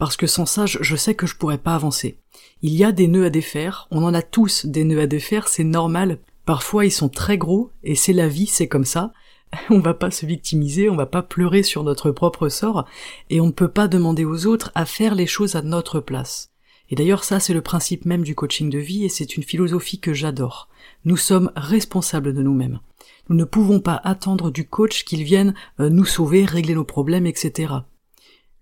Parce 0.00 0.16
que 0.16 0.26
sans 0.26 0.46
ça, 0.46 0.64
je 0.64 0.96
sais 0.96 1.14
que 1.14 1.26
je 1.26 1.36
pourrais 1.36 1.58
pas 1.58 1.74
avancer. 1.74 2.16
Il 2.62 2.72
y 2.72 2.84
a 2.84 2.90
des 2.90 3.06
nœuds 3.06 3.26
à 3.26 3.30
défaire, 3.30 3.86
on 3.90 4.02
en 4.02 4.14
a 4.14 4.22
tous 4.22 4.64
des 4.64 4.84
nœuds 4.84 5.02
à 5.02 5.06
défaire, 5.06 5.46
c'est 5.46 5.62
normal. 5.62 6.20
Parfois 6.46 6.86
ils 6.86 6.90
sont 6.90 7.10
très 7.10 7.36
gros, 7.36 7.70
et 7.84 7.94
c'est 7.94 8.14
la 8.14 8.26
vie, 8.26 8.46
c'est 8.46 8.66
comme 8.66 8.86
ça. 8.86 9.12
on 9.68 9.80
va 9.80 9.92
pas 9.92 10.10
se 10.10 10.24
victimiser, 10.24 10.88
on 10.88 10.96
va 10.96 11.04
pas 11.04 11.20
pleurer 11.20 11.62
sur 11.62 11.84
notre 11.84 12.12
propre 12.12 12.48
sort, 12.48 12.86
et 13.28 13.42
on 13.42 13.48
ne 13.48 13.52
peut 13.52 13.68
pas 13.68 13.88
demander 13.88 14.24
aux 14.24 14.46
autres 14.46 14.72
à 14.74 14.86
faire 14.86 15.14
les 15.14 15.26
choses 15.26 15.54
à 15.54 15.60
notre 15.60 16.00
place. 16.00 16.50
Et 16.88 16.94
d'ailleurs 16.94 17.22
ça 17.22 17.38
c'est 17.38 17.52
le 17.52 17.60
principe 17.60 18.06
même 18.06 18.22
du 18.22 18.34
coaching 18.34 18.70
de 18.70 18.78
vie 18.78 19.04
et 19.04 19.10
c'est 19.10 19.36
une 19.36 19.42
philosophie 19.42 20.00
que 20.00 20.14
j'adore. 20.14 20.70
Nous 21.04 21.18
sommes 21.18 21.52
responsables 21.56 22.32
de 22.32 22.42
nous-mêmes. 22.42 22.80
Nous 23.28 23.36
ne 23.36 23.44
pouvons 23.44 23.80
pas 23.80 24.00
attendre 24.02 24.50
du 24.50 24.66
coach 24.66 25.04
qu'il 25.04 25.24
vienne 25.24 25.54
euh, 25.78 25.90
nous 25.90 26.06
sauver, 26.06 26.46
régler 26.46 26.74
nos 26.74 26.84
problèmes, 26.84 27.26
etc. 27.26 27.74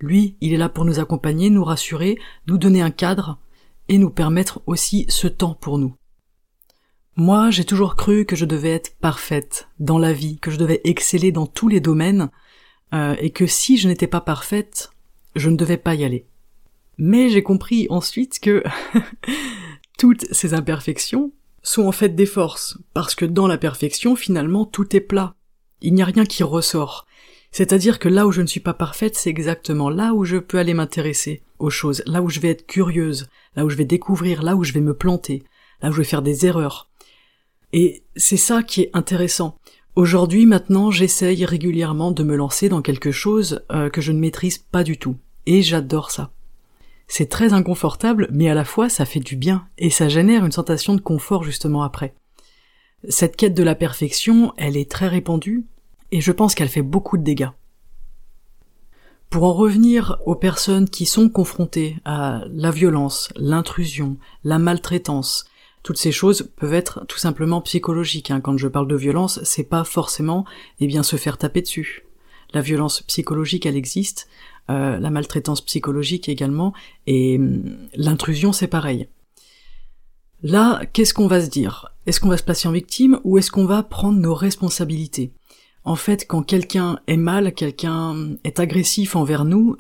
Lui, 0.01 0.37
il 0.41 0.53
est 0.53 0.59
là 0.59 0.69
pour 0.69 0.85
nous 0.85 1.01
accompagner, 1.01 1.51
nous 1.51 1.65
rassurer, 1.65 2.19
nous 2.47 2.59
donner 2.59 2.83
un 2.83 2.91
cadre, 2.91 3.39
et 3.89 3.99
nous 3.99 4.11
permettre 4.11 4.61
aussi 4.67 5.07
ce 5.09 5.27
temps 5.27 5.55
pour 5.55 5.79
nous. 5.79 5.95
Moi, 7.17 7.51
j'ai 7.51 7.65
toujours 7.65 7.97
cru 7.97 8.25
que 8.25 8.37
je 8.37 8.45
devais 8.45 8.71
être 8.71 8.97
parfaite 8.99 9.69
dans 9.81 9.99
la 9.99 10.13
vie, 10.13 10.39
que 10.39 10.51
je 10.51 10.57
devais 10.57 10.81
exceller 10.85 11.33
dans 11.33 11.47
tous 11.47 11.69
les 11.69 11.81
domaines, 11.81 12.31
euh, 12.95 13.17
et 13.19 13.31
que 13.31 13.47
si 13.47 13.77
je 13.77 13.89
n'étais 13.89 14.07
pas 14.07 14.21
parfaite, 14.21 14.91
je 15.35 15.51
ne 15.51 15.57
devais 15.57 15.79
pas 15.79 15.95
y 15.95 16.05
aller. 16.05 16.27
Mais 16.97 17.29
j'ai 17.29 17.43
compris 17.43 17.87
ensuite 17.91 18.39
que 18.39 18.63
toutes 19.99 20.33
ces 20.33 20.55
imperfections 20.55 21.33
sont 21.63 21.87
en 21.87 21.93
fait 21.93 22.11
des 22.11 22.27
forces, 22.27 22.79
parce 22.95 23.15
que 23.15 23.25
dans 23.25 23.49
la 23.49 23.59
perfection, 23.59 24.15
finalement, 24.15 24.65
tout 24.65 24.95
est 24.95 25.01
plat. 25.01 25.35
Il 25.81 25.95
n'y 25.95 26.03
a 26.03 26.07
rien 26.07 26.25
qui 26.25 26.43
ressort. 26.45 27.07
C'est-à-dire 27.51 27.99
que 27.99 28.09
là 28.09 28.27
où 28.27 28.33
je 28.33 28.43
ne 28.43 28.47
suis 28.47 28.61
pas 28.61 28.75
parfaite, 28.75 29.17
c'est 29.17 29.31
exactement 29.31 29.91
là 29.91 30.13
où 30.15 30.25
je 30.25 30.37
peux 30.37 30.59
aller 30.59 30.75
m'intéresser 30.75 31.43
aux 31.59 31.71
choses, 31.71 32.03
là 32.07 32.23
où 32.23 32.29
je 32.29 32.41
vais 32.41 32.51
être 32.51 32.67
curieuse, 32.67 33.29
là 33.57 33.65
où 33.65 33.71
je 33.71 33.77
vais 33.77 33.85
découvrir, 33.85 34.43
là 34.43 34.55
où 34.55 34.65
je 34.65 34.73
vais 34.73 34.81
me 34.81 34.95
planter, 34.95 35.43
là 35.83 35.89
où 35.89 35.93
je 35.93 35.99
vais 35.99 36.05
faire 36.05 36.23
des 36.23 36.47
erreurs, 36.47 36.89
et 37.73 38.03
c'est 38.17 38.37
ça 38.37 38.63
qui 38.63 38.83
est 38.83 38.91
intéressant. 38.95 39.59
Aujourd'hui, 39.95 40.47
maintenant, 40.47 40.91
j'essaye 40.91 41.45
régulièrement 41.45 42.13
de 42.13 42.23
me 42.23 42.37
lancer 42.37 42.69
dans 42.69 42.83
quelque 42.83 43.11
chose 43.11 43.65
euh, 43.73 43.91
que 43.91 44.01
je 44.01 44.13
ne 44.13 44.21
maîtrise 44.21 44.59
pas 44.59 44.85
du 44.85 44.97
tout. 44.97 45.17
Et 45.47 45.63
j'adore 45.63 46.11
ça. 46.11 46.31
C'est 47.09 47.29
très 47.29 47.53
inconfortable, 47.53 48.29
mais 48.31 48.49
à 48.49 48.55
la 48.55 48.65
fois 48.65 48.89
ça 48.89 49.07
fait 49.07 49.21
du 49.21 49.37
bien, 49.37 49.67
et 49.79 49.89
ça 49.89 50.11
génère 50.11 50.45
une 50.45 50.53
sensation 50.53 50.95
de 50.95 51.01
confort 51.01 51.43
justement 51.43 51.83
après. 51.83 52.15
Cette 53.09 53.37
quête 53.37 53.55
de 53.55 53.63
la 53.63 53.75
perfection, 53.75 54.53
elle 54.59 54.77
est 54.77 54.91
très 54.91 55.09
répandue, 55.09 55.65
et 56.13 56.21
je 56.21 56.33
pense 56.33 56.55
qu'elle 56.55 56.69
fait 56.69 56.83
beaucoup 56.83 57.19
de 57.19 57.23
dégâts. 57.23 57.51
Pour 59.31 59.45
en 59.45 59.53
revenir 59.53 60.19
aux 60.25 60.37
personnes 60.37 60.89
qui 60.89 61.05
sont 61.05 61.29
confrontées 61.29 61.97
à 62.05 62.45
la 62.51 62.71
violence, 62.71 63.29
l'intrusion, 63.37 64.17
la 64.43 64.59
maltraitance, 64.59 65.45
toutes 65.83 65.99
ces 65.99 66.13
choses 66.13 66.51
peuvent 66.57 66.75
être 66.75 67.05
tout 67.07 67.19
simplement 67.19 67.61
psychologiques. 67.61 68.31
Hein. 68.31 68.41
Quand 68.41 68.57
je 68.57 68.69
parle 68.69 68.89
de 68.89 68.97
violence, 68.97 69.41
c'est 69.45 69.69
pas 69.69 69.85
forcément 69.85 70.45
eh 70.81 70.87
bien 70.87 71.03
se 71.03 71.17
faire 71.17 71.39
taper 71.39 71.61
dessus. 71.61 72.05
La 72.55 72.63
violence 72.63 73.03
psychologique, 73.03 73.67
elle 73.67 73.77
existe, 73.77 74.29
euh, 74.71 74.99
la 74.99 75.11
maltraitance 75.11 75.61
psychologique 75.61 76.29
également, 76.29 76.73
et 77.07 77.37
hum, 77.37 77.77
l'intrusion, 77.95 78.53
c'est 78.53 78.67
pareil. 78.67 79.09
Là, 80.43 80.83
qu'est-ce 80.93 81.15
qu'on 81.15 81.27
va 81.27 81.43
se 81.43 81.51
dire? 81.51 81.93
Est-ce 82.07 82.21
qu'on 82.21 82.29
va 82.29 82.37
se 82.37 82.43
passer 82.43 82.69
en 82.69 82.73
victime 82.73 83.21
ou 83.25 83.39
est-ce 83.39 83.51
qu'on 83.51 83.67
va 83.67 83.83
prendre 83.83 84.19
nos 84.19 84.35
responsabilités? 84.35 85.33
En 85.89 85.97
fait, 85.97 86.27
quand 86.27 86.43
quelqu'un 86.43 86.99
est 87.07 87.17
mal, 87.17 87.55
quelqu'un 87.55 88.37
est 88.45 88.61
agressif 88.61 89.17
envers 89.17 89.47
nous, 89.47 89.79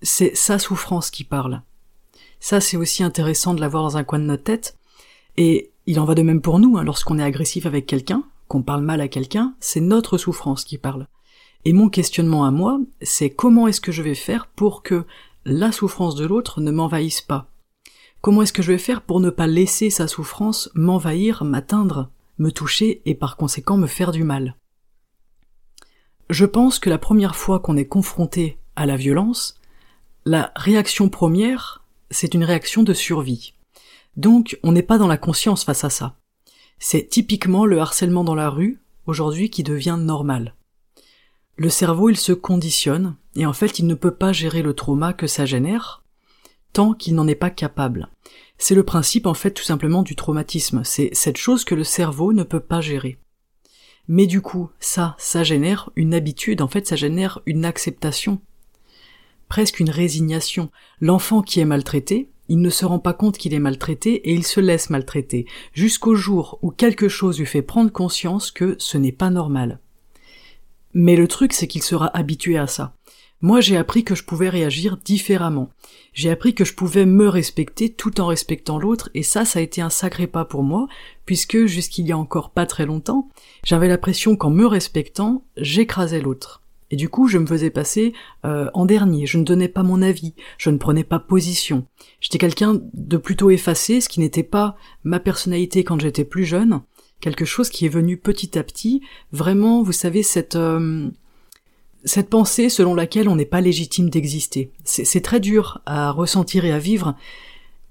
c'est 0.00 0.34
sa 0.34 0.58
souffrance 0.58 1.10
qui 1.10 1.22
parle. 1.22 1.60
Ça, 2.40 2.62
c'est 2.62 2.78
aussi 2.78 3.02
intéressant 3.02 3.52
de 3.52 3.60
l'avoir 3.60 3.82
dans 3.82 3.98
un 3.98 4.04
coin 4.04 4.18
de 4.18 4.24
notre 4.24 4.44
tête, 4.44 4.78
et 5.36 5.70
il 5.84 6.00
en 6.00 6.06
va 6.06 6.14
de 6.14 6.22
même 6.22 6.40
pour 6.40 6.60
nous, 6.60 6.78
hein, 6.78 6.82
lorsqu'on 6.82 7.18
est 7.18 7.22
agressif 7.22 7.66
avec 7.66 7.84
quelqu'un, 7.84 8.24
qu'on 8.48 8.62
parle 8.62 8.80
mal 8.82 9.02
à 9.02 9.08
quelqu'un, 9.08 9.54
c'est 9.60 9.82
notre 9.82 10.16
souffrance 10.16 10.64
qui 10.64 10.78
parle. 10.78 11.08
Et 11.66 11.74
mon 11.74 11.90
questionnement 11.90 12.46
à 12.46 12.50
moi, 12.50 12.80
c'est 13.02 13.28
comment 13.28 13.66
est-ce 13.66 13.82
que 13.82 13.92
je 13.92 14.00
vais 14.00 14.14
faire 14.14 14.46
pour 14.46 14.82
que 14.82 15.04
la 15.44 15.72
souffrance 15.72 16.14
de 16.14 16.24
l'autre 16.24 16.62
ne 16.62 16.70
m'envahisse 16.70 17.20
pas? 17.20 17.50
Comment 18.22 18.40
est-ce 18.40 18.54
que 18.54 18.62
je 18.62 18.72
vais 18.72 18.78
faire 18.78 19.02
pour 19.02 19.20
ne 19.20 19.28
pas 19.28 19.46
laisser 19.46 19.90
sa 19.90 20.08
souffrance 20.08 20.70
m'envahir, 20.74 21.44
m'atteindre, 21.44 22.08
me 22.38 22.50
toucher 22.50 23.02
et 23.04 23.14
par 23.14 23.36
conséquent 23.36 23.76
me 23.76 23.86
faire 23.86 24.12
du 24.12 24.24
mal? 24.24 24.56
Je 26.30 26.44
pense 26.44 26.78
que 26.78 26.88
la 26.88 26.98
première 26.98 27.34
fois 27.34 27.58
qu'on 27.58 27.76
est 27.76 27.88
confronté 27.88 28.56
à 28.76 28.86
la 28.86 28.96
violence, 28.96 29.60
la 30.24 30.52
réaction 30.54 31.08
première, 31.08 31.82
c'est 32.12 32.34
une 32.34 32.44
réaction 32.44 32.84
de 32.84 32.94
survie. 32.94 33.54
Donc 34.16 34.56
on 34.62 34.70
n'est 34.70 34.84
pas 34.84 34.96
dans 34.96 35.08
la 35.08 35.16
conscience 35.16 35.64
face 35.64 35.82
à 35.82 35.90
ça. 35.90 36.14
C'est 36.78 37.08
typiquement 37.08 37.66
le 37.66 37.80
harcèlement 37.80 38.22
dans 38.22 38.36
la 38.36 38.48
rue, 38.48 38.80
aujourd'hui, 39.06 39.50
qui 39.50 39.64
devient 39.64 39.98
normal. 39.98 40.54
Le 41.56 41.68
cerveau, 41.68 42.10
il 42.10 42.16
se 42.16 42.32
conditionne, 42.32 43.16
et 43.34 43.44
en 43.44 43.52
fait, 43.52 43.80
il 43.80 43.88
ne 43.88 43.94
peut 43.96 44.14
pas 44.14 44.32
gérer 44.32 44.62
le 44.62 44.72
trauma 44.72 45.12
que 45.12 45.26
ça 45.26 45.46
génère, 45.46 46.04
tant 46.72 46.94
qu'il 46.94 47.16
n'en 47.16 47.26
est 47.26 47.34
pas 47.34 47.50
capable. 47.50 48.08
C'est 48.56 48.76
le 48.76 48.84
principe, 48.84 49.26
en 49.26 49.34
fait, 49.34 49.50
tout 49.50 49.64
simplement 49.64 50.04
du 50.04 50.14
traumatisme. 50.14 50.82
C'est 50.84 51.10
cette 51.12 51.38
chose 51.38 51.64
que 51.64 51.74
le 51.74 51.84
cerveau 51.84 52.32
ne 52.32 52.44
peut 52.44 52.60
pas 52.60 52.80
gérer. 52.80 53.18
Mais 54.12 54.26
du 54.26 54.40
coup, 54.40 54.70
ça, 54.80 55.14
ça 55.18 55.44
génère 55.44 55.90
une 55.94 56.14
habitude, 56.14 56.62
en 56.62 56.66
fait, 56.66 56.84
ça 56.84 56.96
génère 56.96 57.38
une 57.46 57.64
acceptation. 57.64 58.40
Presque 59.48 59.78
une 59.78 59.88
résignation. 59.88 60.72
L'enfant 61.00 61.42
qui 61.42 61.60
est 61.60 61.64
maltraité, 61.64 62.28
il 62.48 62.60
ne 62.60 62.70
se 62.70 62.84
rend 62.84 62.98
pas 62.98 63.12
compte 63.12 63.38
qu'il 63.38 63.54
est 63.54 63.60
maltraité 63.60 64.14
et 64.28 64.34
il 64.34 64.44
se 64.44 64.58
laisse 64.58 64.90
maltraiter, 64.90 65.46
jusqu'au 65.74 66.16
jour 66.16 66.58
où 66.60 66.72
quelque 66.72 67.08
chose 67.08 67.38
lui 67.38 67.46
fait 67.46 67.62
prendre 67.62 67.92
conscience 67.92 68.50
que 68.50 68.74
ce 68.80 68.98
n'est 68.98 69.12
pas 69.12 69.30
normal. 69.30 69.78
Mais 70.92 71.14
le 71.14 71.28
truc, 71.28 71.52
c'est 71.52 71.68
qu'il 71.68 71.84
sera 71.84 72.08
habitué 72.08 72.58
à 72.58 72.66
ça. 72.66 72.96
Moi, 73.42 73.62
j'ai 73.62 73.78
appris 73.78 74.04
que 74.04 74.14
je 74.14 74.24
pouvais 74.24 74.50
réagir 74.50 74.98
différemment. 74.98 75.70
J'ai 76.12 76.30
appris 76.30 76.54
que 76.54 76.66
je 76.66 76.74
pouvais 76.74 77.06
me 77.06 77.26
respecter 77.26 77.88
tout 77.88 78.20
en 78.20 78.26
respectant 78.26 78.78
l'autre, 78.78 79.08
et 79.14 79.22
ça, 79.22 79.46
ça 79.46 79.60
a 79.60 79.62
été 79.62 79.80
un 79.80 79.88
sacré 79.88 80.26
pas 80.26 80.44
pour 80.44 80.62
moi, 80.62 80.88
puisque 81.24 81.64
jusqu'il 81.64 82.06
y 82.06 82.12
a 82.12 82.18
encore 82.18 82.50
pas 82.50 82.66
très 82.66 82.84
longtemps, 82.84 83.28
j'avais 83.64 83.88
l'impression 83.88 84.36
qu'en 84.36 84.50
me 84.50 84.66
respectant, 84.66 85.42
j'écrasais 85.56 86.20
l'autre. 86.20 86.62
Et 86.90 86.96
du 86.96 87.08
coup, 87.08 87.28
je 87.28 87.38
me 87.38 87.46
faisais 87.46 87.70
passer 87.70 88.12
euh, 88.44 88.68
en 88.74 88.84
dernier, 88.84 89.26
je 89.26 89.38
ne 89.38 89.44
donnais 89.44 89.68
pas 89.68 89.84
mon 89.84 90.02
avis, 90.02 90.34
je 90.58 90.68
ne 90.68 90.76
prenais 90.76 91.04
pas 91.04 91.18
position. 91.18 91.86
J'étais 92.20 92.38
quelqu'un 92.38 92.80
de 92.92 93.16
plutôt 93.16 93.50
effacé, 93.50 94.02
ce 94.02 94.08
qui 94.08 94.20
n'était 94.20 94.42
pas 94.42 94.76
ma 95.04 95.20
personnalité 95.20 95.82
quand 95.84 96.00
j'étais 96.00 96.24
plus 96.24 96.44
jeune, 96.44 96.82
quelque 97.20 97.44
chose 97.46 97.70
qui 97.70 97.86
est 97.86 97.90
venu 97.90 98.18
petit 98.18 98.58
à 98.58 98.64
petit, 98.64 99.00
vraiment, 99.32 99.82
vous 99.82 99.92
savez, 99.92 100.22
cette... 100.22 100.56
Euh, 100.56 101.10
cette 102.04 102.30
pensée 102.30 102.68
selon 102.68 102.94
laquelle 102.94 103.28
on 103.28 103.36
n'est 103.36 103.44
pas 103.44 103.60
légitime 103.60 104.10
d'exister. 104.10 104.72
C'est 104.84 105.22
très 105.22 105.40
dur 105.40 105.80
à 105.86 106.10
ressentir 106.10 106.64
et 106.64 106.72
à 106.72 106.78
vivre, 106.78 107.14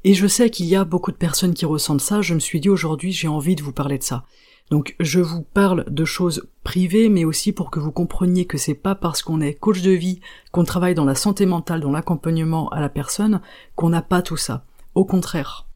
et 0.06 0.14
je 0.14 0.28
sais 0.28 0.50
qu'il 0.50 0.68
y 0.68 0.76
a 0.76 0.86
beaucoup 0.86 1.12
de 1.12 1.18
personnes 1.18 1.54
qui 1.54 1.66
ressentent 1.66 2.02
ça, 2.02 2.22
je 2.22 2.34
me 2.34 2.40
suis 2.40 2.62
dit 2.62 2.70
aujourd'hui 2.70 3.12
j'ai 3.12 3.28
envie 3.28 3.56
de 3.56 3.64
vous 3.64 3.74
parler 3.74 3.98
de 3.98 4.04
ça. 4.04 4.24
Donc 4.70 4.96
je 5.00 5.20
vous 5.20 5.42
parle 5.42 5.84
de 5.90 6.06
choses 6.06 6.48
privées, 6.64 7.10
mais 7.10 7.26
aussi 7.26 7.52
pour 7.52 7.72
que 7.72 7.80
vous 7.80 7.92
compreniez 7.92 8.46
que 8.46 8.58
c'est 8.58 8.76
pas 8.76 8.96
parce 8.96 9.22
qu'on 9.22 9.42
est 9.42 9.56
coach 9.56 9.82
de 9.82 9.92
vie, 9.92 10.22
qu'on 10.52 10.64
travaille 10.64 10.96
dans 10.96 11.06
la 11.06 11.16
santé 11.16 11.46
mentale, 11.46 11.82
dans 11.82 11.92
l'accompagnement 11.92 12.70
à 12.70 12.80
la 12.80 12.90
personne, 12.90 13.42
qu'on 13.76 13.90
n'a 13.90 14.02
pas 14.02 14.22
tout 14.22 14.38
ça. 14.38 14.66
Au 14.96 15.06
contraire. 15.06 15.68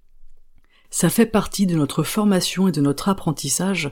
Ça 0.89 1.09
fait 1.09 1.25
partie 1.25 1.65
de 1.65 1.75
notre 1.75 2.03
formation 2.03 2.67
et 2.67 2.71
de 2.71 2.81
notre 2.81 3.09
apprentissage 3.09 3.91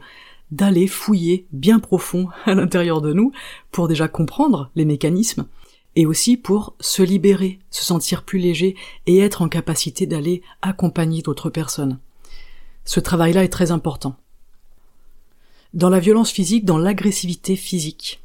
d'aller 0.51 0.87
fouiller 0.87 1.47
bien 1.51 1.79
profond 1.79 2.29
à 2.45 2.53
l'intérieur 2.53 3.01
de 3.01 3.13
nous 3.13 3.31
pour 3.71 3.87
déjà 3.87 4.07
comprendre 4.07 4.69
les 4.75 4.85
mécanismes 4.85 5.47
et 5.95 6.05
aussi 6.05 6.37
pour 6.37 6.75
se 6.79 7.03
libérer, 7.03 7.59
se 7.69 7.83
sentir 7.83 8.23
plus 8.23 8.39
léger 8.39 8.75
et 9.07 9.19
être 9.19 9.41
en 9.41 9.49
capacité 9.49 10.05
d'aller 10.05 10.41
accompagner 10.61 11.21
d'autres 11.21 11.49
personnes. 11.49 11.99
Ce 12.85 12.99
travail-là 12.99 13.43
est 13.43 13.49
très 13.49 13.71
important. 13.71 14.15
Dans 15.73 15.89
la 15.89 15.99
violence 15.99 16.31
physique, 16.31 16.65
dans 16.65 16.77
l'agressivité 16.77 17.55
physique, 17.55 18.21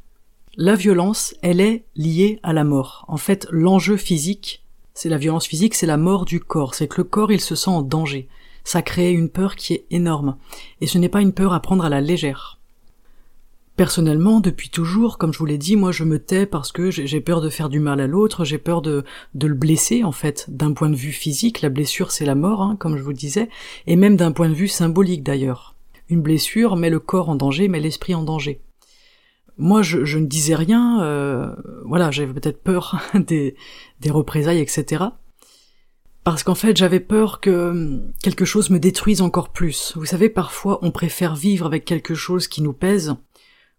la 0.55 0.75
violence, 0.75 1.35
elle 1.41 1.61
est 1.61 1.85
liée 1.95 2.39
à 2.41 2.51
la 2.51 2.63
mort. 2.63 3.05
En 3.07 3.17
fait, 3.17 3.47
l'enjeu 3.51 3.95
physique, 3.95 4.63
c'est 4.93 5.09
la 5.09 5.17
violence 5.17 5.45
physique, 5.45 5.75
c'est 5.75 5.85
la 5.85 5.97
mort 5.97 6.25
du 6.25 6.39
corps. 6.39 6.73
C'est 6.73 6.87
que 6.87 6.97
le 6.97 7.03
corps, 7.03 7.31
il 7.31 7.41
se 7.41 7.55
sent 7.55 7.69
en 7.69 7.83
danger 7.83 8.27
ça 8.67 8.81
crée 8.81 9.13
une 9.13 9.29
peur 9.29 9.55
qui 9.55 9.75
est 9.75 9.85
énorme, 9.91 10.35
et 10.81 10.87
ce 10.87 10.97
n'est 10.97 11.07
pas 11.07 11.21
une 11.21 11.31
peur 11.31 11.53
à 11.53 11.61
prendre 11.61 11.85
à 11.85 11.89
la 11.89 12.01
légère. 12.01 12.59
Personnellement, 13.77 14.41
depuis 14.41 14.69
toujours, 14.69 15.17
comme 15.17 15.31
je 15.31 15.39
vous 15.39 15.45
l'ai 15.45 15.57
dit, 15.57 15.77
moi 15.77 15.93
je 15.93 16.03
me 16.03 16.19
tais 16.19 16.45
parce 16.45 16.73
que 16.73 16.91
j'ai 16.91 17.21
peur 17.21 17.39
de 17.39 17.49
faire 17.49 17.69
du 17.69 17.79
mal 17.79 18.01
à 18.01 18.07
l'autre, 18.07 18.43
j'ai 18.43 18.57
peur 18.57 18.81
de, 18.81 19.05
le 19.41 19.53
blesser 19.53 20.03
en 20.03 20.11
fait, 20.11 20.47
d'un 20.49 20.73
point 20.73 20.89
de 20.89 20.97
vue 20.97 21.13
physique, 21.13 21.61
la 21.61 21.69
blessure 21.69 22.11
c'est 22.11 22.25
la 22.25 22.35
mort, 22.35 22.61
hein, 22.61 22.75
comme 22.77 22.97
je 22.97 23.03
vous 23.03 23.13
disais, 23.13 23.47
et 23.85 23.95
même 23.95 24.17
d'un 24.17 24.33
point 24.33 24.49
de 24.49 24.53
vue 24.53 24.67
symbolique 24.67 25.23
d'ailleurs. 25.23 25.75
Une 26.09 26.21
blessure 26.21 26.75
met 26.75 26.89
le 26.89 26.99
corps 26.99 27.29
en 27.29 27.35
danger, 27.35 27.69
met 27.69 27.79
l'esprit 27.79 28.15
en 28.15 28.23
danger. 28.23 28.59
Moi, 29.57 29.81
je, 29.81 30.17
ne 30.17 30.25
disais 30.25 30.55
rien, 30.55 31.01
euh, 31.03 31.55
voilà, 31.85 32.11
j'avais 32.11 32.33
peut-être 32.33 32.61
peur 32.61 33.01
des 33.15 33.55
représailles, 34.11 34.59
etc 34.59 35.05
parce 36.27 36.43
qu'en 36.43 36.55
fait 36.55 36.75
j'avais 36.75 36.99
peur 36.99 37.39
que 37.39 37.69
hum, 37.69 38.11
quelque 38.21 38.43
chose 38.43 38.69
me 38.69 38.79
détruise 38.79 39.21
encore 39.21 39.47
plus. 39.47 39.93
Vous 39.95 40.03
savez, 40.03 40.27
parfois 40.27 40.77
on 40.81 40.91
préfère 40.91 41.37
vivre 41.37 41.65
avec 41.65 41.85
quelque 41.85 42.15
chose 42.15 42.49
qui 42.49 42.61
nous 42.61 42.73
pèse, 42.73 43.15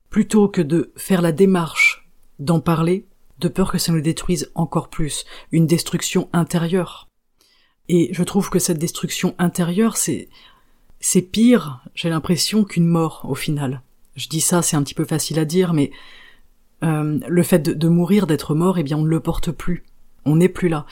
plutôt 0.08 0.48
que 0.48 0.62
de 0.62 0.90
faire 0.96 1.20
la 1.20 1.32
démarche 1.32 2.08
d'en 2.38 2.60
parler, 2.60 3.04
de 3.38 3.48
peur 3.48 3.70
que 3.70 3.76
ça 3.76 3.92
nous 3.92 4.00
détruise 4.00 4.50
encore 4.54 4.88
plus, 4.88 5.26
une 5.52 5.66
destruction 5.66 6.30
intérieure. 6.32 7.10
Et 7.90 8.08
je 8.12 8.22
trouve 8.22 8.48
que 8.48 8.58
cette 8.58 8.78
destruction 8.78 9.34
intérieure, 9.38 9.98
c'est 9.98 10.30
c'est 11.00 11.20
pire, 11.20 11.84
j'ai 11.94 12.08
l'impression, 12.08 12.64
qu'une 12.64 12.86
mort 12.86 13.26
au 13.28 13.34
final. 13.34 13.82
Je 14.16 14.26
dis 14.26 14.40
ça, 14.40 14.62
c'est 14.62 14.76
un 14.78 14.82
petit 14.82 14.94
peu 14.94 15.04
facile 15.04 15.38
à 15.38 15.44
dire, 15.44 15.74
mais 15.74 15.90
euh, 16.82 17.20
le 17.28 17.42
fait 17.42 17.58
de, 17.58 17.74
de 17.74 17.88
mourir, 17.88 18.26
d'être 18.26 18.54
mort, 18.54 18.78
eh 18.78 18.84
bien 18.84 18.96
on 18.96 19.02
ne 19.02 19.10
le 19.10 19.20
porte 19.20 19.50
plus 19.50 19.84
on 20.28 20.36
n'est 20.36 20.48
plus 20.48 20.68
là. 20.68 20.86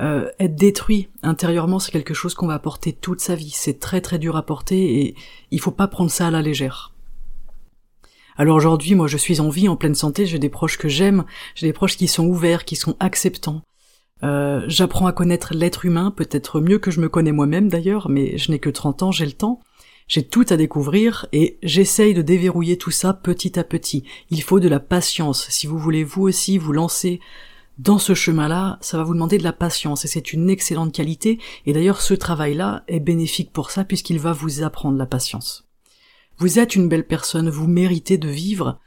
Euh, 0.00 0.30
être 0.38 0.56
détruit 0.56 1.08
intérieurement, 1.22 1.78
c'est 1.78 1.92
quelque 1.92 2.14
chose 2.14 2.34
qu'on 2.34 2.46
va 2.46 2.58
porter 2.58 2.92
toute 2.92 3.20
sa 3.20 3.34
vie. 3.34 3.50
C'est 3.50 3.78
très 3.78 4.00
très 4.00 4.18
dur 4.18 4.36
à 4.36 4.44
porter 4.44 5.00
et 5.00 5.14
il 5.50 5.60
faut 5.60 5.70
pas 5.70 5.88
prendre 5.88 6.10
ça 6.10 6.28
à 6.28 6.30
la 6.30 6.42
légère. 6.42 6.92
Alors 8.36 8.56
aujourd'hui, 8.56 8.94
moi 8.94 9.08
je 9.08 9.16
suis 9.16 9.40
en 9.40 9.50
vie, 9.50 9.68
en 9.68 9.76
pleine 9.76 9.96
santé, 9.96 10.24
j'ai 10.24 10.38
des 10.38 10.48
proches 10.48 10.78
que 10.78 10.88
j'aime, 10.88 11.24
j'ai 11.56 11.66
des 11.66 11.72
proches 11.72 11.96
qui 11.96 12.06
sont 12.06 12.26
ouverts, 12.26 12.64
qui 12.64 12.76
sont 12.76 12.96
acceptants. 13.00 13.62
Euh, 14.22 14.64
j'apprends 14.66 15.06
à 15.06 15.12
connaître 15.12 15.54
l'être 15.54 15.84
humain, 15.84 16.12
peut-être 16.12 16.60
mieux 16.60 16.78
que 16.78 16.90
je 16.90 17.00
me 17.00 17.08
connais 17.08 17.32
moi-même 17.32 17.68
d'ailleurs, 17.68 18.08
mais 18.08 18.38
je 18.38 18.50
n'ai 18.50 18.58
que 18.58 18.70
30 18.70 19.02
ans, 19.02 19.12
j'ai 19.12 19.26
le 19.26 19.32
temps. 19.32 19.60
J'ai 20.08 20.22
tout 20.22 20.46
à 20.48 20.56
découvrir 20.56 21.26
et 21.32 21.58
j'essaye 21.62 22.14
de 22.14 22.22
déverrouiller 22.22 22.78
tout 22.78 22.90
ça 22.90 23.12
petit 23.12 23.58
à 23.58 23.64
petit. 23.64 24.04
Il 24.30 24.42
faut 24.42 24.58
de 24.58 24.68
la 24.68 24.80
patience. 24.80 25.46
Si 25.50 25.66
vous 25.66 25.78
voulez 25.78 26.02
vous 26.02 26.22
aussi 26.22 26.56
vous 26.56 26.72
lancer 26.72 27.20
dans 27.78 27.98
ce 27.98 28.12
chemin-là, 28.12 28.78
ça 28.80 28.96
va 28.98 29.04
vous 29.04 29.14
demander 29.14 29.38
de 29.38 29.44
la 29.44 29.52
patience 29.52 30.04
et 30.04 30.08
c'est 30.08 30.32
une 30.32 30.50
excellente 30.50 30.92
qualité 30.92 31.38
et 31.64 31.72
d'ailleurs 31.72 32.00
ce 32.00 32.14
travail-là 32.14 32.82
est 32.88 32.98
bénéfique 32.98 33.52
pour 33.52 33.70
ça 33.70 33.84
puisqu'il 33.84 34.18
va 34.18 34.32
vous 34.32 34.64
apprendre 34.64 34.98
la 34.98 35.06
patience. 35.06 35.68
Vous 36.38 36.58
êtes 36.58 36.74
une 36.74 36.88
belle 36.88 37.06
personne, 37.06 37.48
vous 37.48 37.68
méritez 37.68 38.18
de 38.18 38.28
vivre 38.28 38.80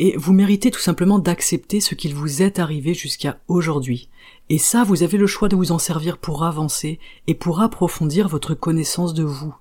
et 0.00 0.16
vous 0.16 0.32
méritez 0.32 0.72
tout 0.72 0.80
simplement 0.80 1.20
d'accepter 1.20 1.80
ce 1.80 1.94
qu'il 1.94 2.14
vous 2.14 2.42
est 2.42 2.58
arrivé 2.58 2.94
jusqu'à 2.94 3.38
aujourd'hui. 3.46 4.10
Et 4.48 4.58
ça, 4.58 4.84
vous 4.84 5.02
avez 5.02 5.18
le 5.18 5.26
choix 5.26 5.48
de 5.48 5.56
vous 5.56 5.72
en 5.72 5.78
servir 5.78 6.18
pour 6.18 6.44
avancer 6.44 6.98
et 7.26 7.34
pour 7.34 7.60
approfondir 7.60 8.28
votre 8.28 8.54
connaissance 8.54 9.14
de 9.14 9.24
vous. 9.24 9.54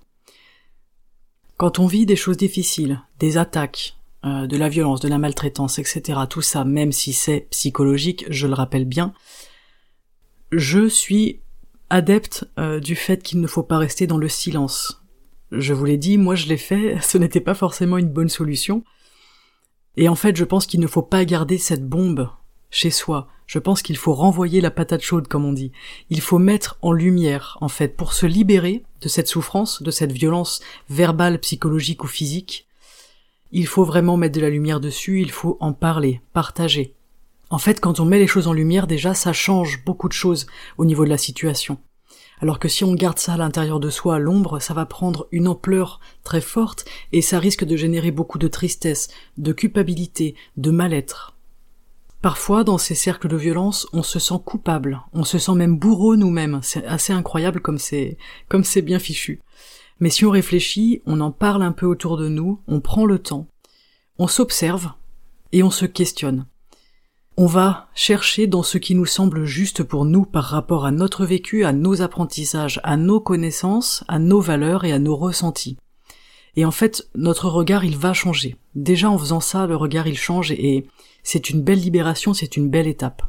Quand 1.58 1.80
on 1.80 1.88
vit 1.88 2.06
des 2.06 2.15
choses 2.15 2.38
difficiles, 2.38 3.01
des 3.19 3.38
attaques, 3.38 3.95
euh, 4.26 4.48
de 4.48 4.58
la 4.58 4.70
violence, 4.70 5.02
de 5.02 5.08
la 5.08 5.18
maltraitance, 5.18 5.78
etc. 5.78 6.20
Tout 6.30 6.42
ça, 6.42 6.66
même 6.66 6.92
si 6.92 7.14
c'est 7.14 7.48
psychologique, 7.52 8.26
je 8.30 8.48
le 8.48 8.54
rappelle 8.54 8.86
bien, 8.86 9.14
je 10.52 10.88
suis 10.88 11.42
adepte 11.90 12.46
euh, 12.58 12.80
du 12.80 12.96
fait 12.96 13.22
qu'il 13.22 13.40
ne 13.40 13.48
faut 13.48 13.64
pas 13.64 13.78
rester 13.78 14.08
dans 14.08 14.18
le 14.18 14.30
silence. 14.30 15.04
Je 15.52 15.74
vous 15.74 15.86
l'ai 15.86 15.98
dit, 15.98 16.18
moi 16.18 16.34
je 16.34 16.48
l'ai 16.48 16.58
fait, 16.58 16.98
ce 17.04 17.18
n'était 17.18 17.40
pas 17.40 17.54
forcément 17.54 17.98
une 17.98 18.10
bonne 18.10 18.30
solution. 18.30 18.84
Et 19.98 20.10
en 20.10 20.16
fait, 20.16 20.36
je 20.36 20.44
pense 20.44 20.66
qu'il 20.66 20.80
ne 20.80 20.88
faut 20.88 21.04
pas 21.04 21.24
garder 21.24 21.58
cette 21.58 21.88
bombe 21.88 22.30
chez 22.72 22.90
soi. 22.90 23.28
Je 23.46 23.60
pense 23.60 23.82
qu'il 23.82 23.96
faut 23.96 24.14
renvoyer 24.14 24.60
la 24.60 24.72
patate 24.72 25.04
chaude, 25.04 25.28
comme 25.28 25.46
on 25.46 25.54
dit. 25.54 25.72
Il 26.10 26.20
faut 26.20 26.40
mettre 26.40 26.78
en 26.82 26.92
lumière, 26.92 27.58
en 27.62 27.70
fait, 27.70 27.96
pour 27.96 28.14
se 28.14 28.26
libérer 28.26 28.84
de 29.02 29.08
cette 29.08 29.28
souffrance, 29.28 29.84
de 29.84 29.92
cette 29.92 30.12
violence 30.12 30.62
verbale, 30.90 31.40
psychologique 31.40 32.04
ou 32.04 32.08
physique, 32.08 32.64
il 33.52 33.68
faut 33.68 33.84
vraiment 33.84 34.18
mettre 34.18 34.36
de 34.36 34.42
la 34.42 34.50
lumière 34.50 34.80
dessus, 34.80 35.22
il 35.22 35.32
faut 35.32 35.58
en 35.60 35.74
parler, 35.74 36.22
partager. 36.34 36.94
En 37.50 37.58
fait, 37.58 37.80
quand 37.80 38.00
on 38.00 38.06
met 38.06 38.20
les 38.20 38.28
choses 38.28 38.48
en 38.48 38.54
lumière, 38.54 38.88
déjà, 38.88 39.14
ça 39.14 39.34
change 39.34 39.84
beaucoup 39.86 40.08
de 40.08 40.14
choses 40.14 40.48
au 40.78 40.86
niveau 40.86 41.06
de 41.06 41.10
la 41.10 41.18
situation. 41.18 41.78
Alors 42.42 42.60
que 42.60 42.68
si 42.68 42.84
on 42.84 42.94
garde 42.96 43.20
ça 43.20 43.34
à 43.34 43.38
l'intérieur 43.38 43.80
de 43.80 43.90
soi, 43.90 44.16
à 44.16 44.20
l'ombre, 44.20 44.60
ça 44.60 44.74
va 44.74 44.86
prendre 44.86 45.28
une 45.32 45.48
ampleur 45.48 46.00
très 46.24 46.42
forte 46.42 46.86
et 47.14 47.22
ça 47.22 47.40
risque 47.40 47.64
de 47.64 47.78
générer 47.78 48.12
beaucoup 48.12 48.40
de 48.40 48.48
tristesse, 48.48 49.08
de 49.38 49.54
culpabilité, 49.54 50.36
de 50.58 50.72
mal-être. 50.72 51.36
Parfois, 52.22 52.64
dans 52.64 52.80
ces 52.80 52.96
cercles 52.96 53.28
de 53.28 53.38
violence, 53.38 53.88
on 53.94 54.02
se 54.02 54.18
sent 54.18 54.40
coupable, 54.44 55.00
on 55.14 55.24
se 55.24 55.38
sent 55.38 55.54
même 55.54 55.78
bourreau 55.78 56.16
nous-mêmes. 56.16 56.60
C'est 56.64 56.86
assez 56.88 57.14
incroyable 57.14 57.62
comme 57.62 57.78
c'est, 57.78 58.18
comme 58.50 58.64
c'est 58.64 58.82
bien 58.82 58.98
fichu. 58.98 59.42
Mais 60.00 60.10
si 60.10 60.26
on 60.26 60.32
réfléchit, 60.32 61.02
on 61.06 61.22
en 61.22 61.32
parle 61.32 61.64
un 61.64 61.72
peu 61.72 61.86
autour 61.86 62.18
de 62.18 62.28
nous, 62.28 62.62
on 62.68 62.82
prend 62.82 63.06
le 63.06 63.20
temps, 63.20 63.48
on 64.18 64.28
s'observe 64.28 64.92
et 65.52 65.64
on 65.64 65.72
se 65.72 65.86
questionne. 65.86 66.46
On 67.38 67.48
va 67.48 67.90
chercher 67.96 68.48
dans 68.48 68.64
ce 68.64 68.78
qui 68.78 68.96
nous 68.96 69.06
semble 69.06 69.44
juste 69.44 69.84
pour 69.84 70.06
nous 70.06 70.26
par 70.26 70.46
rapport 70.46 70.86
à 70.86 70.92
notre 70.92 71.26
vécu, 71.26 71.66
à 71.66 71.74
nos 71.74 72.02
apprentissages, 72.02 72.80
à 72.84 72.96
nos 72.96 73.20
connaissances, 73.20 74.06
à 74.08 74.20
nos 74.20 74.40
valeurs 74.40 74.86
et 74.86 74.94
à 74.94 75.00
nos 75.00 75.18
ressentis. 75.18 75.78
Et 76.56 76.64
en 76.64 76.72
fait, 76.72 77.10
notre 77.16 77.50
regard, 77.50 77.84
il 77.84 77.98
va 77.98 78.14
changer. 78.14 78.56
Déjà 78.76 79.10
en 79.10 79.18
faisant 79.18 79.42
ça, 79.42 79.68
le 79.68 79.76
regard, 79.76 80.08
il 80.08 80.18
change 80.18 80.52
et 80.52 80.88
c'est 81.24 81.50
une 81.50 81.62
belle 81.62 81.80
libération, 81.80 82.34
c'est 82.34 82.56
une 82.56 82.70
belle 82.70 82.88
étape. 82.88 83.24